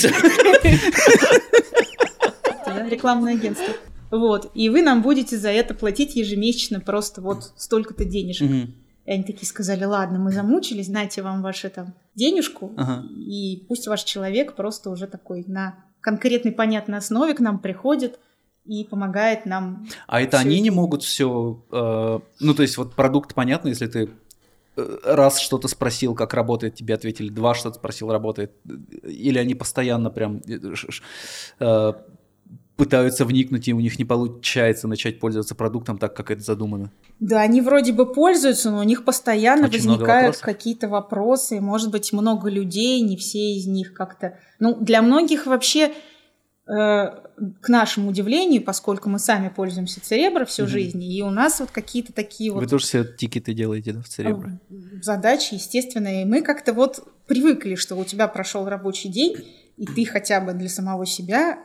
[2.89, 3.75] рекламное агентство.
[4.11, 8.49] Вот, и вы нам будете за это платить ежемесячно просто вот столько-то денежек.
[8.49, 8.75] Мгм.
[9.05, 13.05] И они такие сказали, ладно, мы замучились, знаете вам ваши там денежку, Ага.
[13.17, 18.19] и пусть ваш человек просто уже такой на конкретной понятной основе к нам приходит
[18.69, 19.87] и помогает нам.
[20.07, 21.63] А это они не могут все.
[21.71, 24.11] ну, то есть, вот продукт понятно, если ты
[24.77, 28.53] э, раз что-то спросил, как работает, тебе ответили, два что-то спросил, работает.
[29.03, 30.59] Или они постоянно прям э,
[31.61, 31.93] э,
[32.79, 36.93] пытаются вникнуть, и у них не получается начать пользоваться продуктом так, как это задумано.
[37.19, 42.13] Да, они вроде бы пользуются, но у них постоянно Очень возникают какие-то вопросы, может быть,
[42.13, 44.39] много людей, не все из них как-то...
[44.61, 45.93] Ну, для многих вообще, э,
[46.69, 50.71] к нашему удивлению, поскольку мы сами пользуемся Церебро всю Мгм.
[50.71, 54.09] жизнь, и у нас вот какие-то такие вот Вы тоже все тикеты делаете да, в
[54.09, 54.51] Церебро?
[55.01, 59.37] задачи, естественно, и мы как-то вот привыкли, что у тебя прошел рабочий день,
[59.79, 61.59] и ты хотя бы для самого себя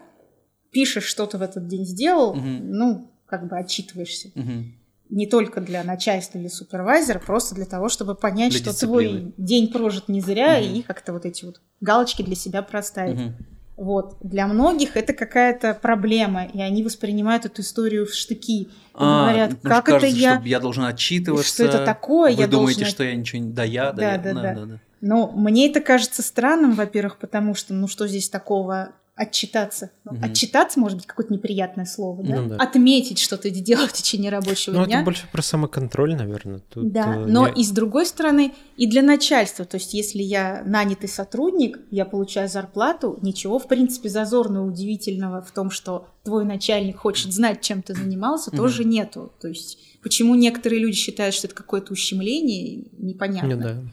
[0.71, 2.71] пишешь, что ты в этот день сделал, Мгм.
[2.71, 4.31] ну, как бы отчитываешься.
[4.35, 4.73] Мгм.
[5.09, 9.19] Не только для начальства или супервайзера, просто для того, чтобы понять, Для что дисциплины.
[9.19, 10.73] твой день прожит не зря, Мгм.
[10.75, 13.17] и как-то вот эти вот галочки для себя проставить.
[13.19, 13.35] Мгм.
[13.75, 14.17] Вот.
[14.21, 18.63] Для многих это какая-то проблема, и они воспринимают эту историю в штыки.
[18.63, 20.41] И А, говорят, потому как что это кажется, я...
[20.45, 21.53] я должен отчитываться.
[21.53, 22.35] Что это такое?
[22.35, 23.49] Вы Я думаете, должна- что я ничего не...
[23.51, 24.17] Да я, да, Да, я.
[24.19, 24.65] да, да.
[24.65, 24.79] да.
[25.01, 29.91] Но мне это кажется странным, во-первых, потому что, ну что здесь такого отчитаться?
[30.05, 30.23] Ну, Мгм.
[30.25, 32.35] Отчитаться, может быть, какое-то неприятное слово, да?
[32.41, 32.55] Ну да.
[32.57, 34.97] Отметить, что ты сделал в течение рабочего Ну, дня.
[34.97, 36.59] это больше про самоконтроль, наверное.
[36.69, 40.21] Тут, Да, э, но не- и с другой стороны, и для начальства, то есть если
[40.23, 46.43] я нанятый сотрудник, я получаю зарплату, ничего, в принципе, зазорного, удивительного в том, что твой
[46.45, 48.57] начальник хочет знать, чем ты занимался, Мгм.
[48.57, 49.31] тоже нету.
[49.39, 53.55] То есть почему некоторые люди считают, что это какое-то ущемление, непонятно.
[53.55, 53.83] Ну да.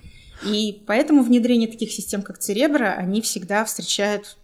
[0.51, 4.39] И поэтому внедрение таких систем, как Церебро, они всегда встречают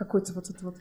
[0.00, 0.76] какой-то вот это вот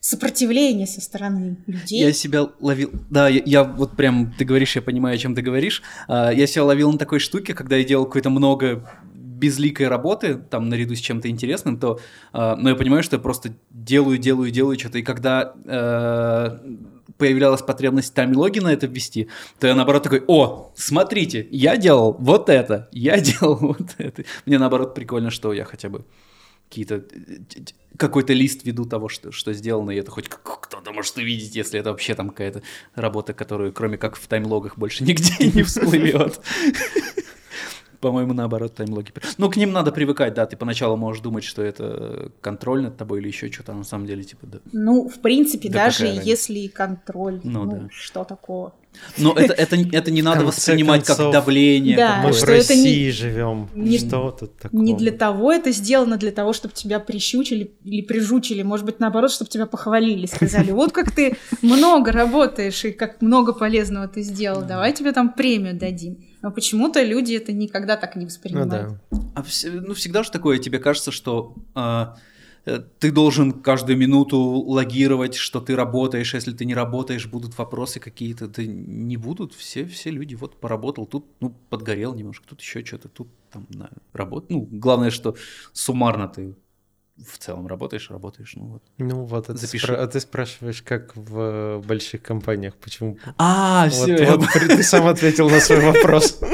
[0.00, 2.00] сопротивление со стороны людей.
[2.00, 5.42] Я себя ловил, да, я, я вот прям, ты говоришь, я понимаю, о чем ты
[5.42, 5.82] говоришь.
[6.08, 10.68] А, я себя ловил на такой штуке, когда я делал какое-то много безликой работы, там,
[10.68, 11.98] наряду с чем-то интересным, то,
[12.34, 16.58] э, но я понимаю, что я просто делаю, делаю, делаю что-то, и когда э,
[17.16, 19.28] появлялась потребность таймлоги на это ввести,
[19.58, 24.24] то я наоборот такой, о, смотрите, я делал вот это, я делал вот это.
[24.44, 26.04] Мне наоборот прикольно, что я хотя бы
[26.70, 27.04] какие-то
[27.96, 31.90] какой-то лист веду того, что, что сделано, и это хоть кто-то может увидеть, если это
[31.90, 32.62] вообще там какая-то
[32.94, 36.40] работа, которую кроме как в таймлогах больше нигде не всплывет
[38.00, 39.12] по-моему, наоборот, таймлоги.
[39.36, 43.20] Ну, к ним надо привыкать, да, ты поначалу можешь думать, что это контроль над тобой
[43.20, 44.58] или еще что-то, а на самом деле, типа, да.
[44.72, 47.88] Ну, в принципе, да даже если контроль, ну, ну да.
[47.90, 48.74] что такого?
[49.16, 51.96] Но это, это, это не надо воспринимать концов, как давление.
[51.96, 53.68] Да, мы что в России не, живем.
[53.74, 54.80] Не, что тут такого?
[54.80, 58.62] Не для того это сделано, для того, чтобы тебя прищучили или прижучили.
[58.62, 63.52] Может быть, наоборот, чтобы тебя похвалили, сказали, вот как ты много работаешь и как много
[63.52, 66.18] полезного ты сделал, давай тебе там премию дадим.
[66.42, 68.98] Но почему-то люди это никогда так не воспринимают.
[69.10, 69.42] Ну, да.
[69.42, 71.54] а, ну всегда же такое, тебе кажется, что...
[71.74, 72.16] А Э,
[72.78, 78.48] ты должен каждую минуту логировать, что ты работаешь, если ты не работаешь, будут вопросы какие-то,
[78.48, 83.08] да не будут, все, все люди, вот поработал, тут, ну, подгорел немножко, тут еще что-то,
[83.08, 84.50] тут там, на, работ...
[84.50, 85.36] ну, главное, что
[85.72, 86.54] суммарно ты
[87.16, 88.82] в целом работаешь, работаешь, ну вот.
[88.98, 89.86] Ну вот, а, Запиши.
[89.86, 93.18] Ты, спра- а ты спрашиваешь, как в больших компаниях, почему?
[93.36, 94.36] А, вот, все.
[94.36, 94.76] Вот, я...
[94.76, 96.40] ты сам ответил на свой вопрос.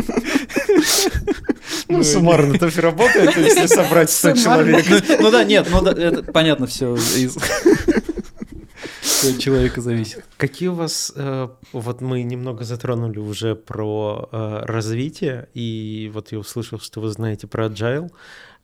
[1.88, 4.84] Ну, суммарно это работает, если собрать 100 человек.
[4.88, 7.36] Ну, ну да, нет, ну это понятно все из
[9.38, 10.24] человека зависит.
[10.36, 16.38] Какие у вас, э, вот мы немного затронули уже про э, развитие, и вот я
[16.38, 18.10] услышал, что вы знаете про agile.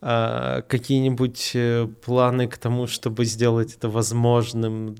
[0.05, 4.97] А, какие-нибудь э, планы к тому, чтобы сделать это возможным,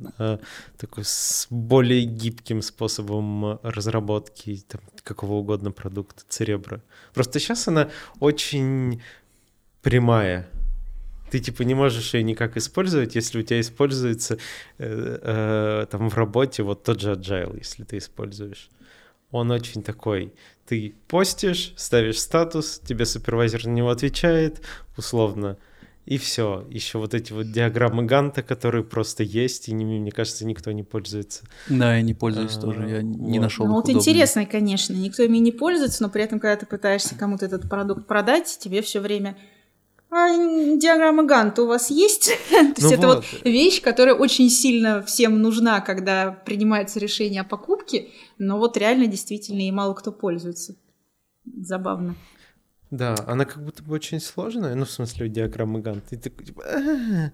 [0.78, 6.82] такой с более гибким способом разработки там, какого угодно продукта, Церебра?
[7.14, 7.90] Просто сейчас она
[8.22, 9.02] очень
[9.82, 10.48] прямая.
[11.32, 14.38] Ты типа не можешь ее никак использовать, если у тебя используется
[14.78, 18.70] э, э, там в работе вот тот же agile, если ты используешь.
[19.32, 20.34] Он очень такой.
[20.68, 24.62] Ты постишь, ставишь статус, тебе супервайзер на него отвечает,
[24.98, 25.58] условно,
[26.06, 26.66] и все.
[26.70, 30.84] Еще вот эти вот диаграммы Ганта, которые просто есть, и ними, мне кажется, никто не
[30.84, 31.44] пользуется.
[31.70, 33.44] Да, я не пользуюсь а, тоже, я не вот.
[33.44, 33.66] нашел.
[33.66, 37.46] Ну вот интересно, конечно, никто ими не пользуется, но при этом, когда ты пытаешься кому-то
[37.46, 39.38] этот продукт продать, тебе все время
[40.14, 42.32] а диаграмма Ганта у вас есть?
[42.50, 43.26] То есть ну это вот.
[43.44, 49.62] вещь, которая очень сильно всем нужна, когда принимается решение о покупке, но вот реально действительно
[49.62, 50.76] и мало кто пользуется.
[51.46, 52.16] Забавно.
[52.92, 56.16] Да, она как будто бы очень сложная, ну, в смысле, диаграммы Ганта.
[56.16, 57.32] И ты типа, «А,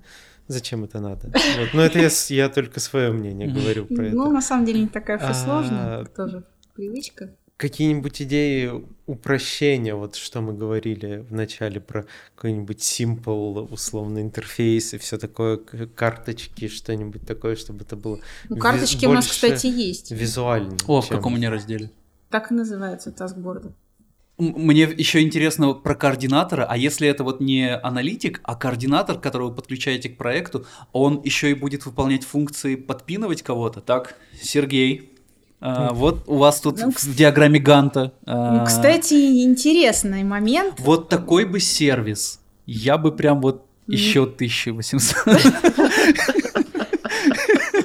[0.48, 1.28] зачем это надо?
[1.28, 1.74] Вот.
[1.74, 4.16] Но это я, я только свое мнение говорю про это.
[4.16, 7.36] Ну, на самом деле, не такая уж и сложная, а, тоже привычка.
[7.60, 8.72] Какие-нибудь идеи
[9.06, 12.06] упрощения, вот что мы говорили в начале про
[12.36, 19.06] какой-нибудь simple, условно, интерфейс и все такое, карточки, что-нибудь такое, чтобы это было Ну, карточки
[19.08, 20.10] у нас, кстати, есть.
[20.10, 20.78] Визуально.
[20.88, 21.92] О, в каком они разделе?
[22.30, 23.74] Так и называется таскборды.
[24.38, 29.56] Мне еще интересно про координатора, а если это вот не аналитик, а координатор, которого вы
[29.56, 34.16] подключаете к проекту, он еще и будет выполнять функции подпинывать кого-то, так?
[34.42, 35.19] Сергей,
[35.62, 38.14] а, вот у вас тут ну, в диаграмме Ганта.
[38.26, 40.76] А, кстати, интересный момент.
[40.80, 42.40] Вот такой бы сервис.
[42.66, 45.16] Я бы прям вот еще 1800.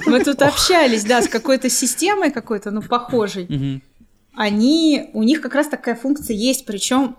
[0.05, 3.81] Мы тут общались, да, с какой-то системой какой-то, ну, похожей
[4.35, 7.15] они, у них как раз такая функция есть, причем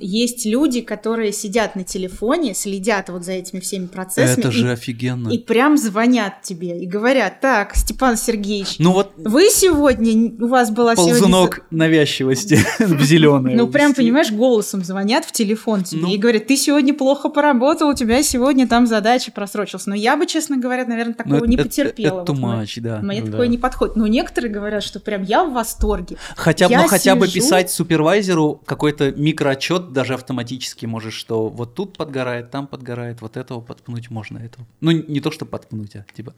[0.00, 4.40] есть люди, которые сидят на телефоне, следят вот за этими всеми процессами.
[4.40, 5.28] Это же и, офигенно.
[5.30, 10.70] И прям звонят тебе и говорят, так, Степан Сергеевич, ну вот вы сегодня, у вас
[10.70, 11.78] была ползунок сегодня...
[11.78, 13.54] навязчивости в зеленый.
[13.54, 16.14] Ну прям, понимаешь, голосом звонят в телефон тебе ну.
[16.14, 19.86] и говорят, ты сегодня плохо поработал, у тебя сегодня там задача просрочилась.
[19.86, 22.22] Но я бы, честно говоря, наверное, ну, такого не потерпела.
[22.22, 23.00] Это much, да.
[23.02, 23.96] Мне такое не подходит.
[23.96, 26.16] Но некоторые говорят, что прям я в восторге.
[26.36, 31.96] Хотя бы, хотя бы писать супервайзеру какой-то микро микроотчет даже автоматически можешь, что вот тут
[31.96, 34.66] подгорает, там подгорает, вот этого подпнуть можно, этого.
[34.80, 36.34] Ну, не то, что подпнуть, а типа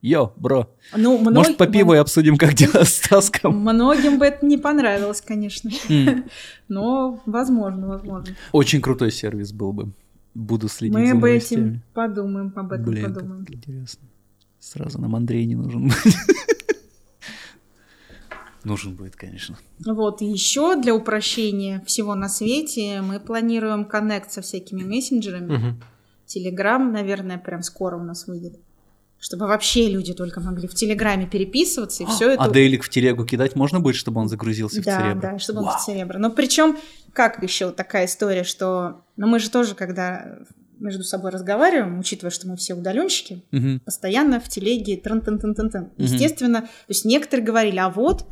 [0.00, 0.68] Йо, бро.
[0.96, 1.34] Ну, мног...
[1.34, 3.56] Может, по пиву и обсудим, как дела с таском?
[3.60, 5.70] Многим бы это не понравилось, конечно.
[5.88, 6.28] Mm.
[6.68, 8.34] Но возможно, возможно.
[8.50, 9.92] Очень крутой сервис был бы.
[10.34, 13.46] Буду следить Мы за об этим подумаем, об этом Блин, подумаем.
[13.48, 14.08] интересно.
[14.58, 15.92] Сразу нам Андрей не нужен.
[18.64, 19.58] Нужен будет, конечно.
[19.84, 25.56] Вот, и еще для упрощения всего на свете мы планируем коннект со всякими мессенджерами.
[25.56, 25.82] Мгм.
[26.26, 28.58] Телеграм, наверное, прям скоро у нас выйдет.
[29.18, 32.42] Чтобы вообще люди только могли в Телеграме переписываться, и все это...
[32.42, 35.20] А дейлик в телегу кидать можно будет, чтобы он загрузился в да, церебро?
[35.20, 35.78] да, чтобы он Вау.
[35.78, 36.18] в церебро.
[36.18, 36.76] Но причем,
[37.12, 39.02] как еще такая история, что...
[39.16, 40.38] Ну, мы же тоже, когда
[40.80, 43.80] между собой разговариваем, учитывая, что мы все удаленщики, Мгм.
[43.80, 45.92] постоянно в телеге трын тын тын тын тын Мгм.
[45.98, 48.26] Естественно, то есть некоторые говорили, а вот,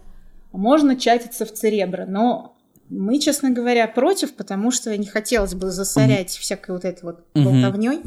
[0.59, 2.57] можно чатиться в церебро, но
[2.89, 7.45] мы, честно говоря, против, потому что не хотелось бы засорять всякой вот этой вот Мгм.
[7.45, 8.01] болтовней.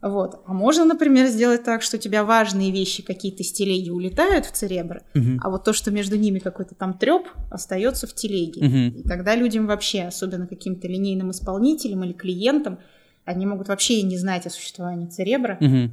[0.00, 0.42] Вот.
[0.46, 4.52] А можно, например, сделать так, что у тебя важные вещи какие-то из телеги улетают в
[4.52, 5.40] церебро, Мгм.
[5.42, 8.64] а вот то, что между ними какой-то там треп, остается в телеге.
[8.64, 8.88] Мгм.
[9.00, 12.78] И тогда людям вообще, особенно каким-то линейным исполнителям или клиентам,
[13.24, 15.90] они могут вообще не знать о существовании церебра Мгм.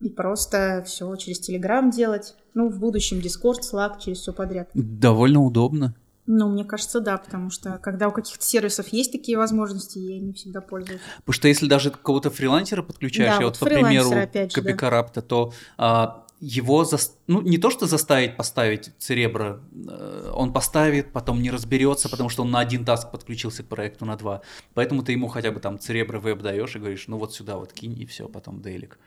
[0.00, 2.34] и просто все через Телеграм делать.
[2.58, 4.68] Ну, в будущем Дискорд, Slack, через все подряд.
[4.74, 5.94] Довольно удобно.
[6.26, 10.32] Ну, мне кажется, да, потому что когда у каких-то сервисов есть такие возможности, я не
[10.32, 11.00] всегда пользуюсь.
[11.18, 14.60] Потому что если даже какого-то фрилансера подключаешь, Да, я вот вот, по примеру, опять же,
[14.60, 15.22] да.
[15.22, 21.40] То а, его, зас- ну, не то, что заставить поставить церебро, э, он поставит, потом
[21.40, 24.42] не разберется, потому что он на один таск подключился к проекту на два.
[24.74, 27.72] Поэтому ты ему хотя бы там церебро веб даешь и говоришь, ну вот сюда вот
[27.72, 28.98] кинь, и все, потом дейлик.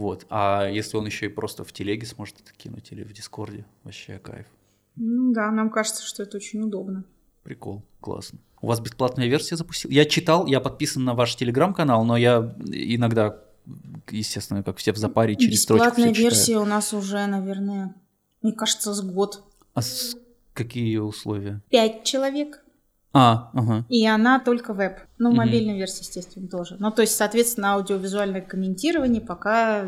[0.00, 0.26] Вот.
[0.30, 4.18] А если он еще и просто в телеге сможет это кинуть или в Дискорде, вообще
[4.18, 4.46] кайф.
[4.96, 7.04] Ну да, нам кажется, что это очень удобно.
[7.42, 8.38] Прикол, классно.
[8.62, 9.94] У вас бесплатная версия запустилась?
[9.94, 13.38] Я читал, я подписан на ваш телеграм-канал, но я иногда,
[14.10, 16.30] естественно, как все в запаре, через строчку Бесплатная всё читаю.
[16.30, 17.94] версия у нас уже, наверное,
[18.42, 19.44] мне кажется, с год.
[19.74, 20.16] А с-
[20.54, 21.60] какие условия?
[21.70, 22.62] Пять человек,
[23.12, 23.84] А, ага.
[23.88, 24.98] и она только веб.
[25.18, 25.38] Ну, Мгм.
[25.38, 26.76] мобильная версия, естественно, тоже.
[26.78, 29.84] Ну, то есть, соответственно, аудиовизуальное комментирование пока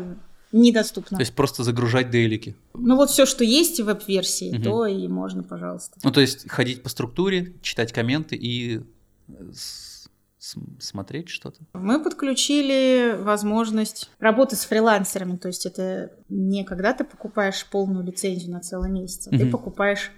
[0.51, 1.17] недоступно.
[1.17, 2.55] То есть просто загружать дейлики.
[2.73, 4.63] Ну, вот все, что есть в веб-версии, Мгм.
[4.63, 5.99] то и можно, пожалуйста.
[6.03, 8.81] Ну, то есть ходить по структуре, читать комменты и
[9.29, 9.51] э,
[10.79, 11.61] смотреть что-то.
[11.73, 15.37] Мы подключили возможность работы с фрилансерами.
[15.37, 20.11] То есть это не когда ты покупаешь полную лицензию на целый месяц, а ты покупаешь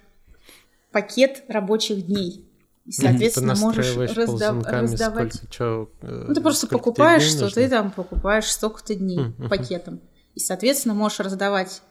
[0.91, 2.43] пакет рабочих дней.
[2.85, 5.33] И, Ты соответственно, можешь настраиваешь разда- ползунками, раздавать.
[5.33, 7.59] сколько, чё, э, Ну, ты просто покупаешь что-то, нужно?
[7.61, 9.19] и там покупаешь столько-то дней
[9.49, 10.01] пакетом.
[10.35, 11.81] И, соответственно, можешь раздавать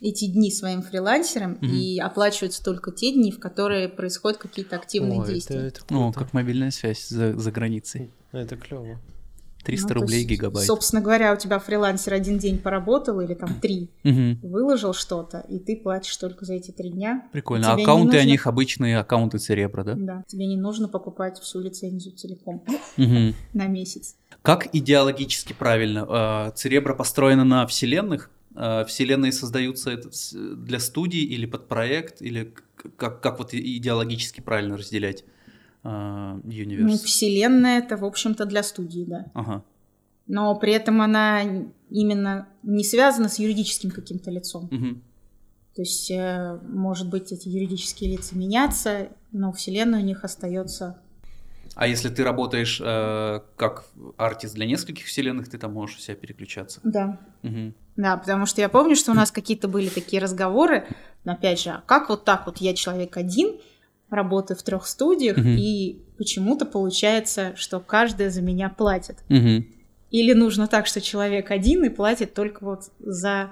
[0.00, 1.72] эти дни своим фрилансерам, Мгм.
[1.74, 5.56] и оплачиваются только те дни, в которые происходят какие-то активные Ой, это- действия.
[5.68, 6.18] это Ну, круто.
[6.26, 8.12] как мобильная связь за, за границей.
[8.32, 9.00] Это клево.
[9.68, 10.66] 300 Ну, рублей есть, гигабайт.
[10.66, 13.90] Собственно говоря, у тебя фрилансер один день поработал, или там три,
[14.42, 17.28] выложил что-то, и ты платишь только за эти три дня.
[17.32, 17.72] Прикольно.
[17.72, 19.94] А аккаунты нужно- о них обычные аккаунты Церебра, да?
[19.94, 22.64] Да, тебе не нужно покупать всю лицензию целиком
[22.96, 24.16] на месяц.
[24.42, 26.48] Как идеологически правильно?
[26.48, 28.30] э, Церебро построено на вселенных?
[28.54, 29.96] Э, Вселенные создаются
[30.56, 32.22] для студий или под проект?
[32.22, 32.54] Или
[32.96, 35.24] как, как вот идеологически правильно разделять
[35.84, 37.04] э, Ну, Universe?
[37.04, 39.26] вселенная это, в общем-то, для студии, да.
[39.34, 39.62] Ага.
[40.26, 41.42] Но при этом она
[41.90, 44.68] именно не связана с юридическим каким-то лицом.
[44.70, 45.02] Мгм.
[45.74, 50.98] То есть, э, может быть, эти юридические лица меняться, но вселенная у них остается.
[51.74, 53.84] А если ты работаешь э, как
[54.16, 56.80] артист для нескольких вселенных, ты там можешь у себя переключаться.
[56.82, 57.20] Да.
[57.42, 57.74] Мгм.
[57.96, 60.88] Да, потому что я помню, что у нас какие-то были такие разговоры,
[61.24, 63.60] опять же, а как вот так вот я человек один,
[64.10, 65.56] работаю в трех студиях, Мгм.
[65.58, 69.18] и почему-то получается, что каждая за меня платит.
[69.28, 69.66] Мгм.
[70.10, 73.50] Или нужно так, что человек один и платит только вот за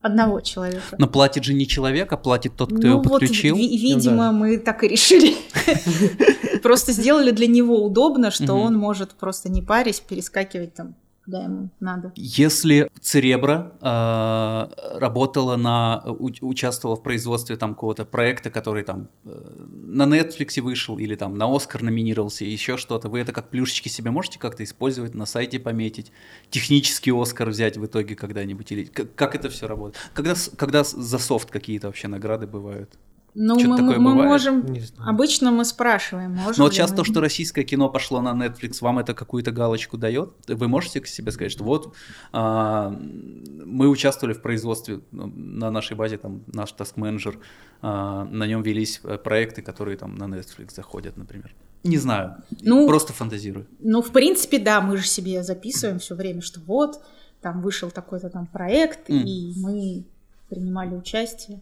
[0.00, 0.96] одного человека.
[0.98, 3.54] Но платит же не человек, а платит тот, кто ну его вот, подключил.
[3.56, 4.32] ви- видимо, Ну да.
[4.32, 5.34] мы так и решили.
[6.62, 10.94] Просто сделали для него удобно, что он может просто не парясь перескакивать там,
[11.24, 12.12] куда ему надо.
[12.16, 19.30] Если Церебро э, работала на, у- участвовала в производстве там какого-то проекта, который там э,
[19.68, 24.10] на Netflix вышел или там на Оскар номинировался, еще что-то, вы это как плюшечки себе
[24.10, 26.12] можете как-то использовать, на сайте пометить,
[26.50, 30.10] технический Оскар взять в итоге когда-нибудь или как, как это все работает?
[30.14, 32.98] Когда, когда за софт какие-то вообще награды бывают?
[33.34, 34.28] Ну, мы, такое мы бывает?
[34.30, 34.66] можем...
[34.66, 35.10] Не знаю.
[35.10, 38.78] Обычно мы спрашиваем, можем Но вот сейчас мы- то, что российское кино пошло на Netflix,
[38.80, 40.32] вам это какую-то галочку дает?
[40.48, 41.94] Вы можете к себе сказать, что вот
[42.32, 47.38] а, мы участвовали в производстве ну, на нашей базе, там наш таск-менеджер,
[47.80, 51.54] а, на нем велись э, проекты, которые там на Netflix заходят, например.
[51.84, 53.66] Не знаю, Ну, просто фантазирую.
[53.80, 57.02] Ну, в принципе, да, мы же себе записываем все время, что вот,
[57.40, 59.24] там вышел такой-то там проект, М.
[59.26, 60.04] и мы
[60.48, 61.60] принимали участие.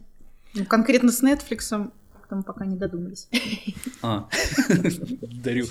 [0.55, 1.91] Ну, конкретно с Netflix
[2.31, 3.29] мы пока не додумались.
[4.03, 4.29] А,
[5.43, 5.67] дарю.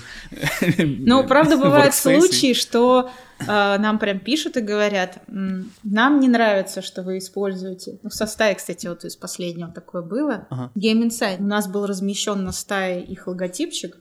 [0.78, 6.82] Но правда бывают случаи, что э, нам прям пишут и говорят, «М, нам не нравится,
[6.82, 7.98] что вы используете.
[8.02, 10.46] Ну, со стаи, кстати, вот из последнего такое было.
[10.50, 10.70] Ага.
[10.74, 11.38] Game Insight.
[11.40, 13.96] У нас был размещен на стае их логотипчик.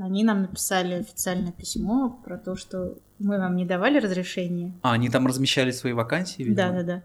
[0.00, 4.72] Они нам написали официальное письмо про то, что мы вам не давали разрешения.
[4.82, 6.56] А, они там размещали свои вакансии, видимо?
[6.56, 7.02] Да-да-да.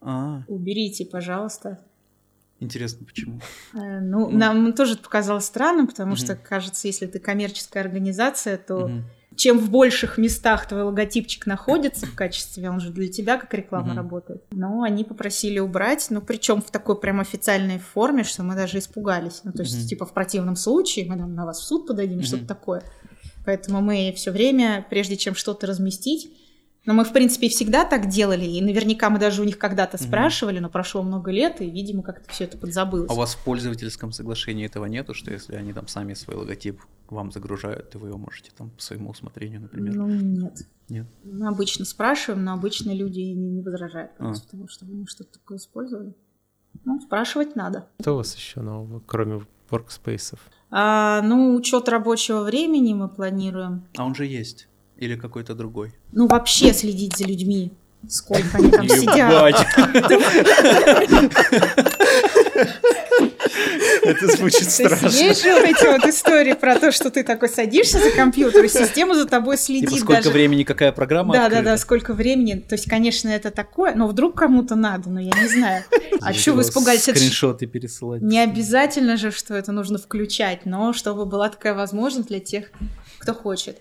[0.00, 1.80] А, Уберите, пожалуйста.
[2.60, 3.40] Интересно, почему?
[3.74, 4.38] Э, Ну, Мгм.
[4.38, 6.16] нам тоже это показалось странным, потому Мгм.
[6.16, 9.04] что, кажется, если ты коммерческая организация, то Мгм.
[9.36, 13.88] чем в больших местах твой логотипчик находится в качестве, он же для тебя как реклама
[13.88, 13.96] Мгм.
[13.96, 14.42] работает.
[14.50, 19.42] Но они попросили убрать, ну причем в такой прям официальной форме, что мы даже испугались.
[19.44, 19.86] Ну то есть Мгм.
[19.88, 22.24] типа в противном случае мы там на вас в суд подадим, Мгм.
[22.24, 22.82] что-то такое.
[23.44, 26.30] Поэтому мы все время, прежде чем что-то разместить,
[26.88, 29.98] но мы, в принципе, и всегда так делали, и наверняка мы даже у них когда-то
[29.98, 33.10] спрашивали, но прошло много лет, и, видимо, как-то все это подзабылось.
[33.10, 36.80] А у вас в пользовательском соглашении этого нету, что если они там сами свой логотип
[37.10, 39.96] вам загружают, то вы его можете там по своему усмотрению, например?
[39.96, 40.66] Ну, нет.
[40.88, 41.06] Нет?
[41.24, 44.24] Мы обычно спрашиваем, но обычно люди не, возражают А.
[44.24, 46.14] просто потому, что мы что-то такое использовали.
[46.86, 47.86] Ну, спрашивать надо.
[48.00, 50.38] Что у вас еще нового, кроме workspace?
[50.70, 53.84] А, ну, учет рабочего времени мы планируем.
[53.98, 54.68] А он же есть.
[54.98, 55.92] Или какой-то другой.
[56.12, 57.72] Ну, вообще следить за людьми,
[58.08, 59.54] сколько они там сидят.
[64.02, 67.98] Это звучит То есть же вот эти вот истории про то, что ты такой садишься
[67.98, 70.30] за компьютер, и система за тобой следит Типа сколько даже.
[70.30, 71.64] времени какая программа Да, да, открыта?
[71.64, 72.54] да, сколько времени.
[72.54, 75.84] То есть, конечно, это такое, но вдруг кому-то надо, но я не знаю.
[76.20, 77.02] А что вы испугались?
[77.02, 78.22] Скриншоты пересылать.
[78.22, 82.70] Не обязательно же, что это нужно включать, но чтобы была такая возможность для тех,
[83.18, 83.78] кто хочет.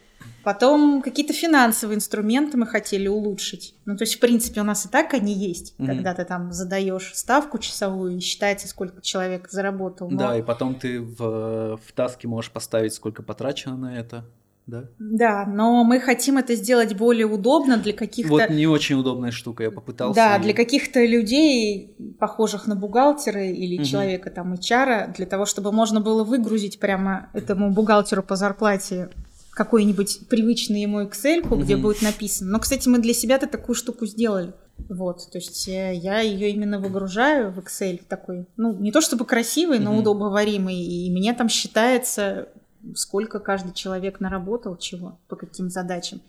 [0.47, 3.75] Потом какие-то финансовые инструменты мы хотели улучшить.
[3.83, 5.87] Ну, то есть, в принципе, у нас и так они есть, Мгм.
[5.89, 10.09] когда ты там задаешь ставку часовую и считается, сколько человек заработал.
[10.09, 14.23] Но- Да, и потом ты в, в таске можешь поставить, сколько потрачено на это.
[14.67, 14.85] Да?
[14.99, 18.31] Да, но мы хотим это сделать более удобно для каких-то...
[18.31, 20.15] Вот не очень удобная штука, я попытался.
[20.15, 23.83] Да, и- для каких-то людей, похожих на бухгалтера или Мгм.
[23.85, 29.09] человека там HR, для того, чтобы можно было выгрузить прямо этому бухгалтеру по зарплате
[29.57, 31.81] какой-нибудь привычный ему Excel, где Мгм.
[31.81, 32.51] будет написано.
[32.51, 34.53] Но, кстати, мы для себя-то такую штуку сделали.
[34.87, 39.25] Вот, то есть э, я ее именно выгружаю в Excel такой, ну, не то чтобы
[39.25, 40.01] красивый, но Мгм.
[40.01, 42.49] удобоваримый, и мне там считается,
[42.93, 46.21] сколько каждый человек наработал чего, по каким задачам.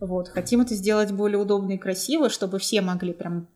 [0.00, 3.46] Вот, хотим это сделать более удобно и красиво, чтобы все могли прям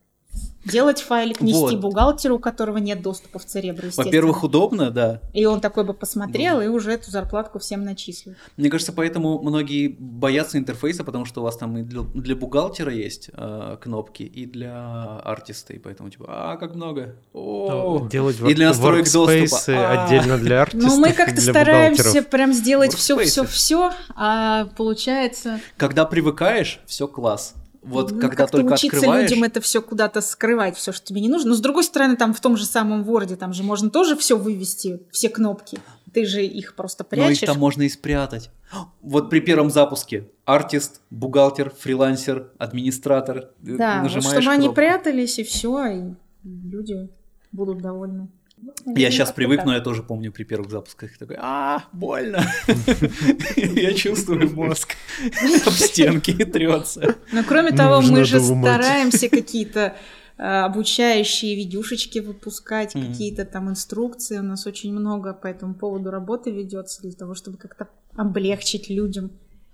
[0.65, 1.81] делать файлик, нести Вот.
[1.81, 3.89] бухгалтеру, у которого нет доступа в Церебро.
[3.97, 5.21] Во-первых, удобно, да.
[5.33, 6.65] И он такой бы посмотрел Да.
[6.65, 8.35] и уже эту зарплатку всем начислил.
[8.57, 12.93] Мне кажется, поэтому многие боятся интерфейса, потому что у вас там и для, для бухгалтера
[12.93, 17.17] есть э, кнопки, и для артиста, и поэтому типа, а, как много.
[17.33, 19.59] О, Делать И для настроек доступа.
[19.69, 20.07] А.
[20.07, 23.25] отдельно для артистов Ну, мы как-то стараемся прям сделать все, Workspace.
[23.27, 25.61] все, все, а получается.
[25.77, 27.55] Когда привыкаешь, все класс.
[27.85, 29.31] Вот ну, когда только учиться открываешь...
[29.31, 31.51] людям это все куда-то скрывать, все, что тебе не нужно.
[31.51, 34.37] Но с другой стороны, там в том же самом Word, там же можно тоже все
[34.39, 35.79] вывести, все кнопки.
[36.13, 37.47] Ты же их просто Но их прячешь.
[37.47, 38.51] там можно и спрятать.
[39.03, 43.37] Вот при первом запуске артист, бухгалтер, фрилансер, администратор.
[43.39, 44.75] э, Да, вот нажимаешь чтобы они кнопку.
[44.77, 46.15] прятались, и все, и
[46.45, 47.09] люди
[47.53, 48.29] будут довольны.
[48.87, 49.67] Я сейчас привык, так.
[49.67, 52.45] но я тоже помню при первых запусках такой, а, больно.
[53.57, 54.95] Я чувствую мозг
[55.67, 57.17] об стенки трется.
[57.33, 59.97] Но кроме того, мы же стараемся какие-то
[60.37, 64.39] э, обучающие видюшечки выпускать, какие-то там инструкции.
[64.39, 69.31] У нас очень много по этому поводу работы ведется для того, чтобы как-то облегчить людям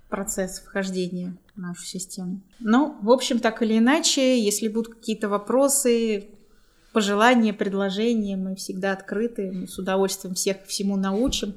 [0.09, 2.41] процесс вхождения в нашу систему.
[2.59, 6.29] Ну, в общем, так или иначе, если будут какие-то вопросы,
[6.91, 11.55] пожелания, предложения, мы всегда открыты, мы с удовольствием всех всему научим.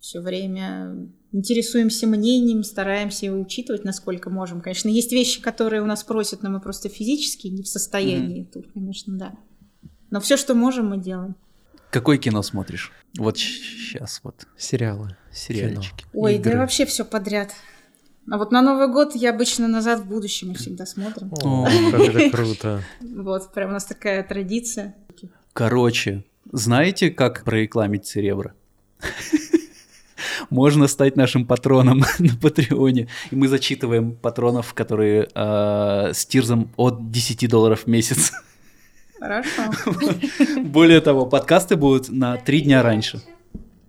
[0.00, 4.60] Все время интересуемся мнением, стараемся его учитывать, насколько можем.
[4.60, 8.44] Конечно, есть вещи, которые у нас просят, но мы просто физически не в состоянии.
[8.44, 9.34] Тут, конечно, да.
[10.10, 11.34] Но все, что можем, мы делаем.
[11.90, 12.92] Какое кино смотришь?
[13.16, 15.16] Вот сейчас вот Сериалы.
[15.32, 16.04] сериальчики.
[16.12, 16.58] Ой, да Игры.
[16.58, 17.52] вообще все подряд.
[18.30, 21.32] А вот на Новый год я обычно назад в будущее мы всегда смотрим.
[21.42, 22.82] О, как это круто.
[23.00, 24.96] Вот, прям у нас такая традиция.
[25.52, 28.52] Короче, знаете, как прорекламить Церебро?
[30.50, 33.08] Можно стать нашим патроном на Патреоне.
[33.30, 38.32] И мы зачитываем патронов, которые э, с тирзом от 10 долларов в месяц.
[39.18, 39.62] Хорошо.
[40.62, 43.22] Более того, подкасты будут на три дня раньше.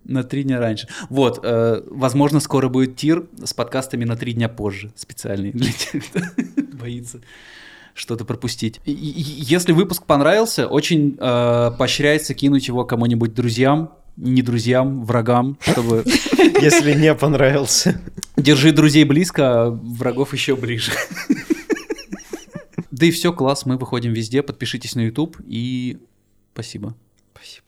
[0.08, 0.88] На три дня раньше.
[1.10, 6.02] Вот, э, возможно, скоро будет тир с подкастами на три дня позже, специальный для тех,
[6.08, 6.20] кто
[6.72, 7.20] боится,
[7.94, 8.80] что-то пропустить.
[8.86, 9.22] И- и-
[9.54, 16.04] Если выпуск понравился, очень э, поощряется кинуть его кому-нибудь друзьям, не друзьям, врагам, чтобы
[16.60, 18.00] Если не понравился.
[18.36, 20.90] держи друзей близко, а врагов еще ближе.
[22.90, 25.98] Да и все, класс, мы выходим везде, подпишитесь на YouTube и
[26.52, 26.96] спасибо.
[27.32, 27.67] Спасибо.